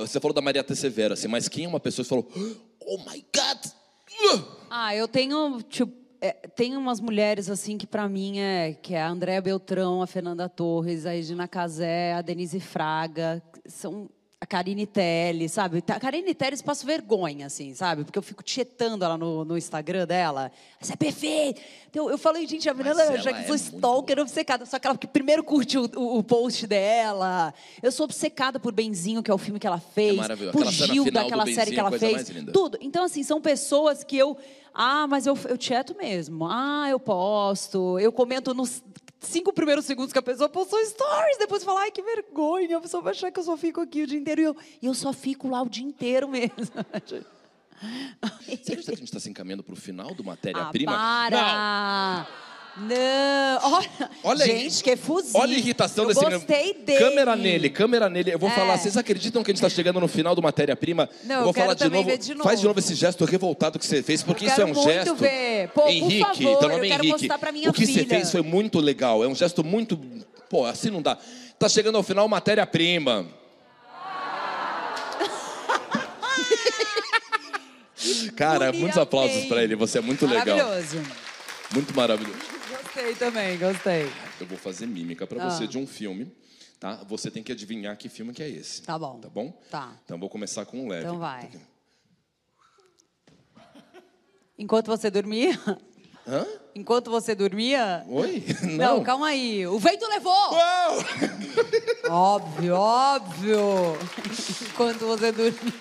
Você 0.00 0.20
falou 0.20 0.34
da 0.34 0.42
Maria 0.42 0.64
T. 0.64 0.74
Severo, 0.74 1.14
assim, 1.14 1.28
mas 1.28 1.48
quem 1.48 1.64
é 1.64 1.68
uma 1.68 1.80
pessoa 1.80 2.04
que 2.04 2.08
falou, 2.10 2.28
oh 2.80 2.98
my 2.98 3.24
God! 3.34 3.72
Ah, 4.68 4.94
eu 4.94 5.06
tenho, 5.06 5.62
tipo, 5.62 6.05
é, 6.20 6.32
tem 6.32 6.76
umas 6.76 7.00
mulheres 7.00 7.50
assim 7.50 7.76
que 7.76 7.86
para 7.86 8.08
mim 8.08 8.38
é 8.38 8.74
que 8.74 8.94
é 8.94 9.02
a 9.02 9.08
Andréa 9.08 9.40
Beltrão, 9.40 10.02
a 10.02 10.06
Fernanda 10.06 10.48
Torres, 10.48 11.06
a 11.06 11.10
Regina 11.10 11.46
Casé, 11.46 12.14
a 12.14 12.22
Denise 12.22 12.60
Fraga, 12.60 13.42
são 13.66 14.08
a 14.38 14.44
Karine 14.44 14.86
Telles, 14.86 15.52
sabe? 15.52 15.82
A 15.88 15.98
Karine 15.98 16.34
Telles 16.34 16.60
passo 16.60 16.84
vergonha, 16.84 17.46
assim, 17.46 17.74
sabe? 17.74 18.04
Porque 18.04 18.18
eu 18.18 18.22
fico 18.22 18.42
tietando 18.42 19.02
ela 19.02 19.16
no, 19.16 19.46
no 19.46 19.56
Instagram 19.56 20.06
dela. 20.06 20.52
Você 20.78 20.92
é 20.92 20.96
perfeita! 20.96 21.60
Então, 21.88 22.10
eu 22.10 22.18
falei, 22.18 22.46
gente, 22.46 22.68
a 22.68 22.74
menina 22.74 23.16
já 23.16 23.32
que 23.32 23.46
sou 23.46 23.56
stalker, 23.56 24.18
obcecada. 24.18 24.66
Só 24.66 24.78
que 24.78 24.86
ela 24.86 24.98
que 24.98 25.06
primeiro 25.06 25.42
curte 25.42 25.78
o, 25.78 25.90
o, 25.96 26.18
o, 26.18 26.22
post 26.22 26.66
dela. 26.66 27.54
Eu 27.82 27.90
sou 27.90 28.04
obcecada 28.04 28.60
por 28.60 28.72
Benzinho, 28.74 29.22
que 29.22 29.30
é 29.30 29.34
o 29.34 29.38
filme 29.38 29.58
que 29.58 29.66
ela 29.66 29.80
fez. 29.80 30.18
É 30.28 30.52
por 30.52 30.66
Gil, 30.66 31.10
daquela 31.10 31.46
série 31.46 31.72
que 31.72 31.80
ela 31.80 31.94
é 31.94 31.98
fez. 31.98 32.30
Tudo. 32.52 32.76
Então, 32.82 33.04
assim, 33.04 33.22
são 33.22 33.40
pessoas 33.40 34.04
que 34.04 34.18
eu... 34.18 34.36
Ah, 34.74 35.06
mas 35.06 35.26
eu, 35.26 35.38
eu 35.48 35.56
tieto 35.56 35.96
mesmo. 35.96 36.46
Ah, 36.46 36.86
eu 36.90 37.00
posto. 37.00 37.98
Eu 37.98 38.12
comento 38.12 38.52
nos 38.52 38.82
cinco 39.20 39.52
primeiros 39.52 39.84
segundos 39.84 40.12
que 40.12 40.18
a 40.18 40.22
pessoa 40.22 40.48
postou 40.48 40.78
stories, 40.84 41.38
depois 41.38 41.64
fala, 41.64 41.80
ai, 41.80 41.90
que 41.90 42.02
vergonha, 42.02 42.76
a 42.76 42.80
pessoa 42.80 43.02
vai 43.02 43.12
achar 43.12 43.30
que 43.30 43.38
eu 43.38 43.44
só 43.44 43.56
fico 43.56 43.80
aqui 43.80 44.02
o 44.02 44.06
dia 44.06 44.18
inteiro. 44.18 44.40
E 44.40 44.44
eu, 44.44 44.56
eu 44.82 44.94
só 44.94 45.12
fico 45.12 45.48
lá 45.48 45.62
o 45.62 45.68
dia 45.68 45.84
inteiro 45.84 46.28
mesmo. 46.28 46.54
Você 48.46 48.72
acredita 48.72 48.84
que 48.84 48.90
a 48.92 48.96
gente 48.96 49.04
está 49.04 49.20
se 49.20 49.28
encaminhando 49.28 49.62
para 49.62 49.74
o 49.74 49.76
final 49.76 50.14
do 50.14 50.24
Matéria-Prima? 50.24 50.92
Ah, 50.94 51.28
para! 51.30 52.26
Não! 52.30 52.45
Não, 52.78 53.72
olha, 53.72 54.10
olha 54.22 54.44
gente, 54.44 54.84
que 54.84 54.96
fuzil. 54.96 55.30
Olha 55.34 55.56
a 55.56 55.58
irritação 55.58 56.04
eu 56.04 56.08
desse 56.08 56.20
gostei 56.20 56.74
dele. 56.74 56.98
Câmera 56.98 57.34
nele, 57.34 57.70
câmera 57.70 58.10
nele. 58.10 58.34
Eu 58.34 58.38
vou 58.38 58.50
é. 58.50 58.52
falar, 58.52 58.76
vocês 58.76 58.98
acreditam 58.98 59.42
que 59.42 59.50
a 59.50 59.54
gente 59.54 59.64
está 59.64 59.74
chegando 59.74 59.98
no 59.98 60.06
final 60.06 60.34
do 60.34 60.42
matéria-prima? 60.42 61.08
Não, 61.24 61.36
eu 61.36 61.40
vou 61.40 61.50
eu 61.50 61.54
falar 61.54 61.72
de 61.72 61.88
novo. 61.88 62.18
de 62.18 62.34
novo. 62.34 62.44
Faz 62.44 62.60
de 62.60 62.66
novo 62.66 62.78
esse 62.78 62.94
gesto 62.94 63.24
revoltado 63.24 63.78
que 63.78 63.86
você 63.86 64.02
fez, 64.02 64.22
porque 64.22 64.44
eu 64.44 64.50
isso 64.50 64.60
é 64.60 64.66
um 64.66 64.74
gesto. 64.74 65.14
Ver. 65.14 65.68
Pô, 65.68 65.88
Henrique, 65.88 66.18
por 66.18 66.34
favor, 66.34 66.58
teu 66.58 66.68
nome 66.68 66.90
é 66.90 66.94
Henrique. 66.94 67.30
o 67.66 67.72
que 67.72 67.86
filha. 67.86 68.02
você 68.02 68.04
fez 68.04 68.30
foi 68.30 68.42
muito 68.42 68.78
legal. 68.78 69.24
É 69.24 69.28
um 69.28 69.34
gesto 69.34 69.64
muito. 69.64 69.98
Pô, 70.50 70.66
assim 70.66 70.90
não 70.90 71.00
dá. 71.00 71.16
Tá 71.58 71.70
chegando 71.70 71.96
ao 71.96 72.02
final 72.02 72.28
matéria-prima. 72.28 73.26
Cara, 78.36 78.70
muitos 78.70 78.98
aplausos 78.98 79.46
para 79.46 79.64
ele. 79.64 79.74
Você 79.76 79.96
é 79.96 80.02
muito 80.02 80.26
legal. 80.26 80.58
Maravilhoso. 80.58 81.00
Muito 81.72 81.96
maravilhoso. 81.96 82.55
Gostei 82.96 83.14
também, 83.14 83.58
gostei. 83.58 84.10
Eu 84.40 84.46
vou 84.46 84.56
fazer 84.56 84.86
mímica 84.86 85.26
para 85.26 85.44
ah. 85.44 85.50
você 85.50 85.66
de 85.66 85.76
um 85.76 85.86
filme, 85.86 86.34
tá? 86.80 87.04
Você 87.06 87.30
tem 87.30 87.42
que 87.42 87.52
adivinhar 87.52 87.94
que 87.94 88.08
filme 88.08 88.32
que 88.32 88.42
é 88.42 88.48
esse. 88.48 88.80
Tá 88.80 88.98
bom. 88.98 89.20
Tá 89.20 89.28
bom? 89.28 89.52
Tá. 89.70 89.92
Então 90.02 90.18
vou 90.18 90.30
começar 90.30 90.64
com 90.64 90.80
um 90.80 90.88
leve. 90.88 91.04
Então 91.04 91.18
vai. 91.18 91.50
Enquanto 94.58 94.86
você 94.86 95.10
dormia? 95.10 95.60
Hã? 96.26 96.46
Enquanto 96.74 97.10
você 97.10 97.34
dormia? 97.34 98.02
Oi? 98.08 98.42
Não, 98.62 98.96
Não 98.96 99.04
calma 99.04 99.26
aí. 99.26 99.66
O 99.66 99.78
vento 99.78 100.08
levou! 100.08 100.32
Uou! 100.32 101.04
óbvio, 102.08 102.74
óbvio. 102.76 103.58
Enquanto 104.70 105.00
você 105.00 105.32
dormia. 105.32 105.72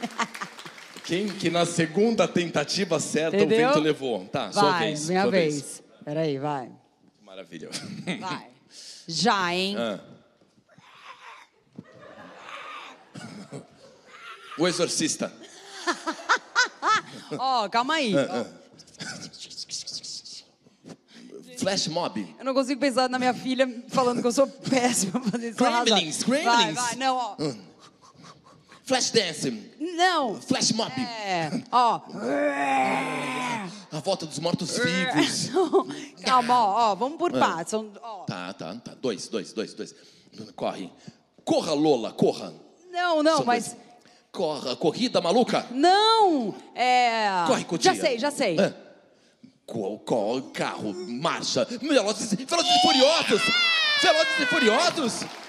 Quem 1.06 1.30
que 1.30 1.50
na 1.50 1.66
segunda 1.66 2.28
tentativa 2.28 3.00
certa 3.00 3.38
Entendeu? 3.38 3.70
o 3.70 3.74
vento 3.74 3.82
levou? 3.82 4.26
Tá, 4.26 4.50
vai, 4.50 4.52
sua 4.52 4.80
vez. 4.80 5.10
Minha 5.10 5.22
sua 5.22 5.32
vez. 5.32 5.54
vez. 5.54 5.84
Peraí, 6.04 6.38
vai. 6.38 6.70
Maravilha. 7.36 7.70
Vai. 8.22 8.48
Já, 9.08 9.54
hein? 9.54 9.76
Ah. 9.78 10.00
O 14.58 14.66
Exorcista. 14.66 15.34
Ó, 17.38 17.66
oh, 17.66 17.70
calma 17.70 17.96
aí. 17.96 18.18
Ah, 18.18 18.46
ah. 18.46 18.66
Flash 21.60 21.88
Mob. 21.90 22.36
Eu 22.40 22.46
não 22.46 22.54
consigo 22.54 22.80
pensar 22.80 23.10
na 23.10 23.20
minha 23.20 23.34
filha 23.34 23.84
falando 23.90 24.22
que 24.22 24.28
eu 24.28 24.32
sou 24.32 24.48
péssima 24.48 25.20
pra 25.20 25.32
fazer 25.32 25.50
isso. 25.50 25.58
Gremlins, 25.58 26.24
Gremlins. 26.24 26.46
Vai, 26.46 26.74
vai, 26.74 26.96
não, 26.96 27.18
ó. 27.18 27.36
Hum. 27.38 27.62
Flash 28.86 29.10
Dance. 29.10 29.52
Não. 29.80 30.40
Flash 30.40 30.72
Mob. 30.72 30.92
É, 30.92 31.50
ó. 31.72 32.02
A 33.92 34.00
volta 34.00 34.28
dos 34.28 34.38
mortos-vivos. 34.38 35.50
Calma, 36.24 36.54
ó, 36.54 36.92
ó, 36.92 36.96
vamos 36.96 37.18
por 37.18 37.36
ah. 37.36 37.40
partes. 37.40 37.74
Tá, 38.28 38.54
tá, 38.54 38.76
tá. 38.76 38.94
Dois, 39.02 39.28
dois, 39.28 39.52
dois, 39.54 39.74
dois. 39.74 39.96
Corre. 40.56 40.92
Corra, 41.44 41.74
Lola, 41.74 42.12
corra. 42.12 42.54
Não, 42.92 43.24
não, 43.24 43.38
Só 43.38 43.44
mas... 43.44 43.70
Dois. 43.70 43.86
Corra, 44.32 44.76
corrida 44.76 45.22
maluca. 45.22 45.66
Não, 45.72 46.54
é... 46.76 47.46
Corre, 47.48 47.64
Cotia. 47.64 47.94
Já 47.94 48.02
sei, 48.02 48.20
já 48.20 48.32
sei. 48.32 48.60
Ah. 48.60 48.74
Qual, 49.66 49.98
qual 50.00 50.42
carro, 50.54 50.94
marcha, 50.94 51.66
velozes, 51.66 52.34
velozes 52.34 52.72
e 52.76 52.82
furiosos. 52.82 53.42
Velozes 54.02 54.40
e 54.40 54.46
furiosos. 54.46 55.45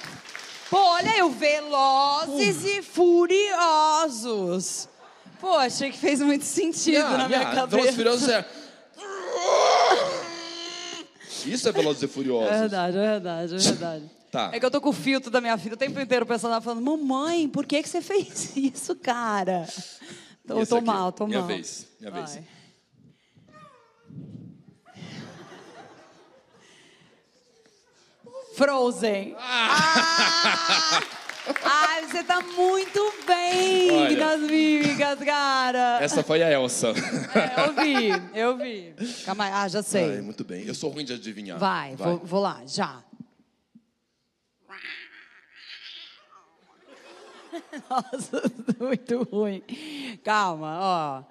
Pô, 0.68 0.79
olha 0.79 1.16
eu, 1.16 1.31
velozes 1.31 2.64
e 2.64 2.83
furiosos. 2.83 4.37
Pô, 5.40 5.52
achei 5.52 5.90
que 5.90 5.98
fez 5.98 6.20
muito 6.20 6.44
sentido 6.44 6.94
yeah, 6.94 7.16
na 7.16 7.29
minha 7.29 7.40
yeah. 7.40 7.61
cabeça. 7.61 7.92
Velozes 7.92 7.92
e 7.92 7.96
Furiosos 7.96 8.29
é... 8.29 8.44
Isso 11.46 11.68
é 11.68 11.72
Velozes 11.72 12.02
e 12.02 12.09
Furiosos. 12.09 12.50
É 12.50 12.61
verdade, 12.61 12.96
é 12.96 13.00
verdade, 13.00 13.55
é 13.55 13.59
verdade. 13.59 14.11
Tá. 14.33 14.50
É 14.52 14.59
que 14.59 14.66
eu 14.66 14.70
tô 14.70 14.81
com 14.81 14.88
o 14.88 14.92
filtro 14.92 15.31
da 15.31 15.40
minha 15.40 15.57
filha 15.57 15.74
o 15.74 15.79
tempo 15.79 16.00
inteiro 16.00 16.26
pensando, 16.26 16.61
falando, 16.61 16.83
mamãe, 16.83 17.48
por 17.48 17.64
que, 17.64 17.83
que 17.83 17.88
você 17.88 18.02
fez 18.02 18.55
isso, 18.57 18.96
cara? 18.96 19.66
Tô, 20.46 20.66
tô 20.66 20.81
mal, 20.81 21.12
tô 21.12 21.26
minha 21.26 21.38
mal. 21.38 21.46
Minha 21.46 21.59
vez, 21.59 21.87
minha 22.00 22.11
Vai. 22.11 22.24
vez. 22.24 22.40
Frozen. 28.56 29.36
Ah! 29.38 31.00
Ai, 31.62 32.06
você 32.06 32.24
tá 32.24 32.40
muito 32.40 33.14
bem 33.24 33.90
Olha, 33.92 34.16
nas 34.16 34.40
mímicas, 34.40 35.18
cara. 35.20 35.98
Essa 36.02 36.22
foi 36.24 36.42
a 36.42 36.50
Elsa. 36.50 36.88
É, 36.88 37.68
eu 37.68 37.74
vi, 37.74 38.08
eu 38.34 38.56
vi. 38.56 38.94
Calma 39.24 39.44
aí, 39.44 39.52
ah, 39.52 39.68
já 39.68 39.82
sei. 39.82 40.16
Ai, 40.16 40.20
muito 40.22 40.42
bem. 40.42 40.64
Eu 40.66 40.74
sou 40.74 40.90
ruim 40.90 41.04
de 41.04 41.12
adivinhar. 41.12 41.58
Vai, 41.58 41.94
Vai. 41.94 42.08
Vou, 42.08 42.18
vou 42.18 42.40
lá, 42.40 42.62
já. 42.66 43.04
Nossa, 47.88 48.42
muito 48.80 49.22
ruim. 49.24 49.62
Calma, 50.24 50.78
ó. 50.80 51.24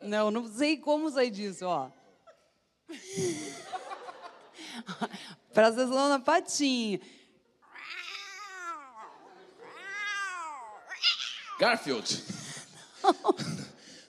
Não, 0.00 0.30
não 0.30 0.46
sei 0.48 0.76
como 0.76 1.10
sair 1.10 1.30
disso, 1.30 1.66
ó. 1.66 1.90
Presta 5.52 5.82
atenção 5.82 6.08
na 6.08 6.20
patinha. 6.20 7.00
Garfield. 11.58 12.24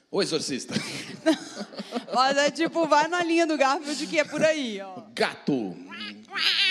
O 0.10 0.22
exorcista. 0.22 0.74
Mas 2.14 2.38
é 2.38 2.52
tipo, 2.52 2.86
vai 2.86 3.08
na 3.08 3.24
linha 3.24 3.48
do 3.48 3.58
Garfield 3.58 4.08
que 4.08 4.20
é 4.20 4.26
por 4.26 4.44
aí, 4.44 4.82
ó. 4.82 5.04
Gato. 5.14 5.76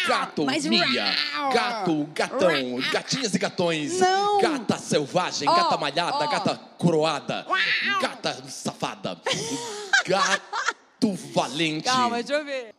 Gato, 0.06 0.44
Mas... 0.44 0.64
Mia. 0.66 1.14
Gato, 1.52 2.08
gatão. 2.14 2.80
Gatinhas 2.92 3.34
e 3.34 3.38
gatões. 3.38 3.98
Não. 3.98 4.40
Gata 4.40 4.78
selvagem, 4.78 5.48
oh, 5.48 5.54
gata 5.54 5.76
malhada, 5.76 6.16
oh. 6.16 6.28
gata 6.28 6.56
coroada. 6.78 7.46
Gata 8.00 8.42
safada. 8.48 9.20
Gato 10.06 11.14
valente. 11.32 11.84
Calma, 11.84 12.22
deixa 12.22 12.34
eu 12.34 12.44
ver. 12.44 12.74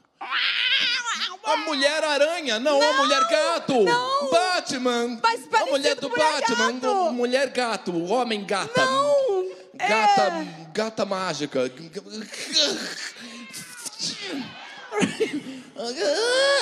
A 1.44 1.58
Mulher 1.58 2.04
Aranha, 2.04 2.60
não, 2.60 2.80
não 2.80 2.90
a 2.90 2.94
Mulher 2.98 3.28
Gato. 3.28 3.84
Não. 3.84 4.30
Batman. 4.30 5.20
Mas 5.24 5.42
a 5.52 5.66
mulher 5.66 5.96
do 5.96 6.10
mulher 6.10 6.42
Batman, 6.42 6.80
gato. 6.80 7.12
mulher 7.14 7.50
gato, 7.50 8.04
homem 8.06 8.46
gata. 8.46 8.86
Não. 8.86 9.50
Gata, 9.74 10.22
é... 10.22 10.72
gata 10.74 11.06
mágica. 11.06 11.62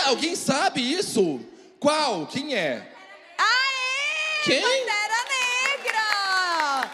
Alguém 0.05 0.35
sabe 0.35 0.81
isso? 0.81 1.41
Qual? 1.79 2.25
Quem 2.27 2.55
é? 2.55 2.91
Aê! 3.37 4.43
Quem? 4.43 4.61
Pantera 4.61 5.25
Negra! 5.29 6.91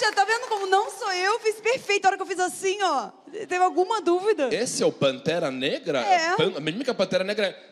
Poxa, 0.00 0.12
tá 0.14 0.24
vendo 0.24 0.48
como 0.48 0.66
não 0.66 0.90
sou 0.90 1.12
eu? 1.12 1.38
Fiz 1.40 1.56
perfeito. 1.56 2.06
A 2.06 2.08
hora 2.08 2.16
que 2.16 2.22
eu 2.22 2.26
fiz 2.26 2.40
assim, 2.40 2.82
ó. 2.82 3.10
Teve 3.30 3.56
alguma 3.56 4.00
dúvida? 4.00 4.48
Esse 4.54 4.82
é 4.82 4.86
o 4.86 4.90
Pantera 4.90 5.50
Negra? 5.50 6.00
É. 6.00 6.28
A 6.56 6.60
mímica 6.60 6.94
Pantera 6.94 7.22
Negra 7.22 7.48
é... 7.48 7.70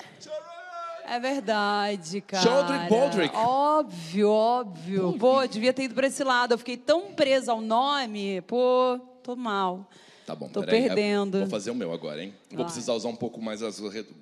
É 1.10 1.18
verdade, 1.18 2.20
cara. 2.20 2.42
Chadwick 2.42 2.90
Baldrick. 2.90 3.34
Óbvio, 3.34 4.30
óbvio. 4.30 5.16
Pô, 5.18 5.46
devia 5.46 5.72
ter 5.72 5.84
ido 5.84 5.94
pra 5.94 6.06
esse 6.06 6.22
lado. 6.22 6.52
Eu 6.52 6.58
fiquei 6.58 6.76
tão 6.76 7.14
presa 7.14 7.52
ao 7.52 7.62
nome. 7.62 8.42
Pô, 8.42 9.00
tô 9.22 9.34
mal. 9.34 9.88
Tá 10.26 10.34
bom, 10.34 10.50
Tô 10.50 10.62
perdendo. 10.62 11.38
Vou 11.38 11.48
fazer 11.48 11.70
o 11.70 11.74
meu 11.74 11.94
agora, 11.94 12.22
hein? 12.22 12.34
Vou 12.52 12.66
precisar 12.66 12.92
usar 12.92 13.08
um 13.08 13.16
pouco 13.16 13.40
mais 13.40 13.62
as... 13.62 13.80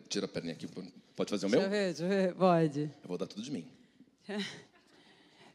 Tira 0.08 0.26
a 0.26 0.28
perninha 0.28 0.54
aqui. 0.54 0.68
Pode 1.16 1.28
fazer 1.28 1.46
o 1.46 1.50
meu? 1.50 1.58
Deixa 1.58 1.74
eu 1.74 1.80
ver, 1.80 1.86
deixa 1.86 2.04
eu 2.04 2.08
ver. 2.08 2.34
Pode. 2.36 2.80
Eu 2.82 3.08
vou 3.08 3.18
dar 3.18 3.26
tudo 3.26 3.42
de 3.42 3.50
mim. 3.50 3.66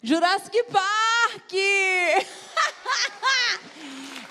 Jurassic 0.03 0.63
Park! 0.71 1.51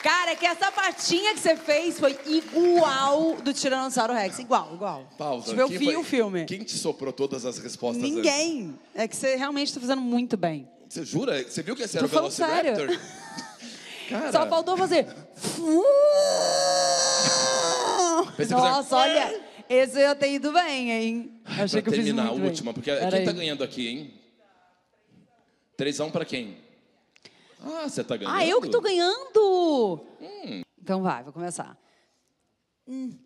Cara, 0.02 0.30
é 0.33 0.35
que 0.37 0.46
essa 0.46 0.72
patinha 0.72 1.35
que 1.35 1.40
você 1.40 1.54
fez 1.56 2.00
foi 2.00 2.18
igual 2.26 3.35
do 3.37 3.52
Tiranossauro 3.52 4.14
Rex. 4.14 4.38
Igual, 4.38 4.70
igual. 4.74 5.06
Pausa. 5.18 5.48
Tipo, 5.50 5.61
eu 5.61 5.68
Quem 5.68 5.78
vi 5.78 5.85
foi- 5.87 5.96
o 5.96 6.02
filme. 6.02 6.44
Quem 6.46 6.61
te 6.64 6.76
soprou 6.76 7.12
todas 7.12 7.44
as 7.44 7.59
respostas 7.59 8.02
antes? 8.02 8.14
Ninguém. 8.16 8.78
É 8.94 9.06
que 9.06 9.14
você 9.14 9.37
realmente 9.37 9.72
tá 9.74 9.80
fazendo 9.80 10.00
muito 10.00 10.37
bem. 10.38 10.66
Você 10.88 11.04
jura? 11.04 11.42
Você 11.44 11.62
viu 11.62 11.76
que 11.76 11.83
esse 11.83 11.98
era 11.98 12.09
Tô 12.09 12.16
o 12.26 12.30
falando 12.30 12.33
Velociraptor? 12.33 12.98
Cara, 14.09 14.33
Só 14.33 14.46
faltou 14.48 14.76
fazer. 14.76 15.04
Pensei 18.37 18.56
que 18.56 18.62
Nossa, 18.62 18.96
olha. 18.96 19.40
Esse 19.68 20.00
eu 20.00 20.16
tenho 20.16 20.35
ido 20.37 20.50
bem, 20.52 20.90
hein? 20.90 21.33
Achei 21.44 21.80
pra 21.80 21.83
que 21.83 21.88
eu 21.90 21.92
fiz 21.92 22.04
terminar 22.04 22.24
muito 22.24 22.35
a 22.35 22.40
bem. 22.40 22.48
última, 22.48 22.74
porque 22.74 22.90
Pera 22.90 23.09
quem 23.11 23.18
aí. 23.20 23.24
tá 23.24 23.30
ganhando 23.33 23.62
aqui, 23.62 23.87
hein? 23.87 24.14
3x1 25.81 26.12
pra 26.12 26.27
quem? 26.27 26.59
Ah, 27.62 27.88
você 27.88 28.05
tá 28.05 28.14
ganhando? 28.16 28.37
Ah, 28.37 28.47
eu 28.47 28.61
que 28.61 28.69
tô 28.69 28.83
ganhando! 28.83 30.07
Hum. 30.21 30.61
Então 30.79 31.03
vai, 31.03 31.23
vou 31.23 31.33
começar. 31.33 31.75
Hum. 32.87 33.19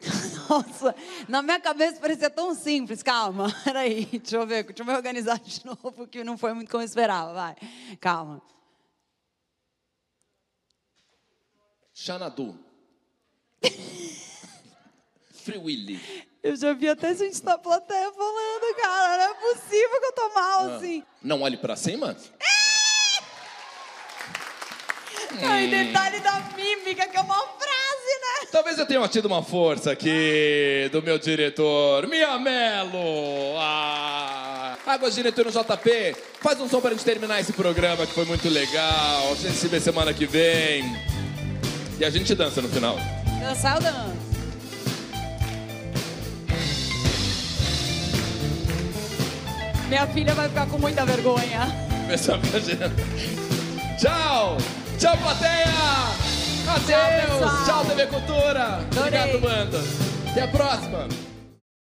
Nossa, 0.48 0.94
na 1.28 1.42
minha 1.42 1.58
cabeça 1.58 2.00
parecia 2.00 2.28
tão 2.30 2.54
simples. 2.54 3.02
Calma, 3.02 3.48
peraí, 3.64 4.04
deixa 4.04 4.36
eu 4.36 4.46
ver, 4.46 4.64
deixa 4.64 4.82
eu 4.82 4.86
me 4.86 4.92
organizar 4.92 5.40
de 5.40 5.64
novo, 5.66 5.90
porque 5.92 6.22
não 6.22 6.36
foi 6.36 6.52
muito 6.52 6.70
como 6.70 6.82
eu 6.82 6.86
esperava. 6.86 7.32
Vai, 7.32 7.56
calma. 7.98 8.42
Xanadu. 11.94 12.58
Free 15.32 15.58
Willy. 15.58 16.28
Eu 16.42 16.54
já 16.56 16.72
vi 16.72 16.88
até 16.88 17.14
gente 17.14 17.42
da 17.42 17.58
plateia 17.58 18.12
falando, 18.12 18.47
é 19.50 19.54
possível 19.54 20.00
que 20.00 20.06
eu 20.06 20.12
tô 20.12 20.34
mal 20.34 20.70
Ah. 20.70 20.76
assim. 20.76 21.02
Não 21.22 21.42
olhe 21.42 21.56
pra 21.56 21.76
cima? 21.76 22.16
Ai, 25.42 25.66
detalhe 25.68 26.20
da 26.20 26.32
mímica, 26.56 27.06
que 27.06 27.16
é 27.16 27.20
uma 27.20 27.34
frase, 27.34 28.42
né? 28.42 28.48
Talvez 28.50 28.78
eu 28.78 28.86
tenha 28.86 29.06
tido 29.08 29.26
uma 29.26 29.42
força 29.42 29.92
aqui 29.92 30.88
do 30.90 31.02
meu 31.02 31.18
diretor, 31.18 32.06
Mia 32.08 32.38
Mello. 32.38 33.56
Ah. 33.58 34.76
Águas 34.86 35.14
Diretor 35.14 35.44
no 35.44 35.50
JP, 35.52 36.16
faz 36.40 36.58
um 36.60 36.68
som 36.68 36.80
pra 36.80 36.90
gente 36.92 37.04
terminar 37.04 37.40
esse 37.40 37.52
programa 37.52 38.06
que 38.06 38.12
foi 38.14 38.24
muito 38.24 38.48
legal. 38.48 39.32
A 39.32 39.34
gente 39.34 39.54
se 39.54 39.68
vê 39.68 39.78
semana 39.80 40.14
que 40.14 40.24
vem. 40.24 40.82
E 42.00 42.04
a 42.04 42.10
gente 42.10 42.34
dança 42.34 42.62
no 42.62 42.68
final. 42.70 42.96
Dançar 43.40 43.76
eu 43.76 43.82
danço. 43.82 44.17
Minha 49.88 50.06
filha 50.06 50.34
vai 50.34 50.48
ficar 50.48 50.66
com 50.66 50.78
muita 50.78 51.04
vergonha. 51.04 51.66
Gente. 52.08 52.78
Tchau! 53.98 54.56
Tchau, 54.98 55.16
plateia! 55.16 55.66
Adeus! 56.68 57.40
pessoal. 57.40 57.64
Tchau, 57.64 57.84
TV 57.84 58.06
Cultura! 58.06 58.64
Adorei. 58.76 59.34
Obrigado, 59.34 59.40
banda! 59.40 59.80
Até 60.30 60.42
a 60.42 60.48
próxima! 60.48 61.27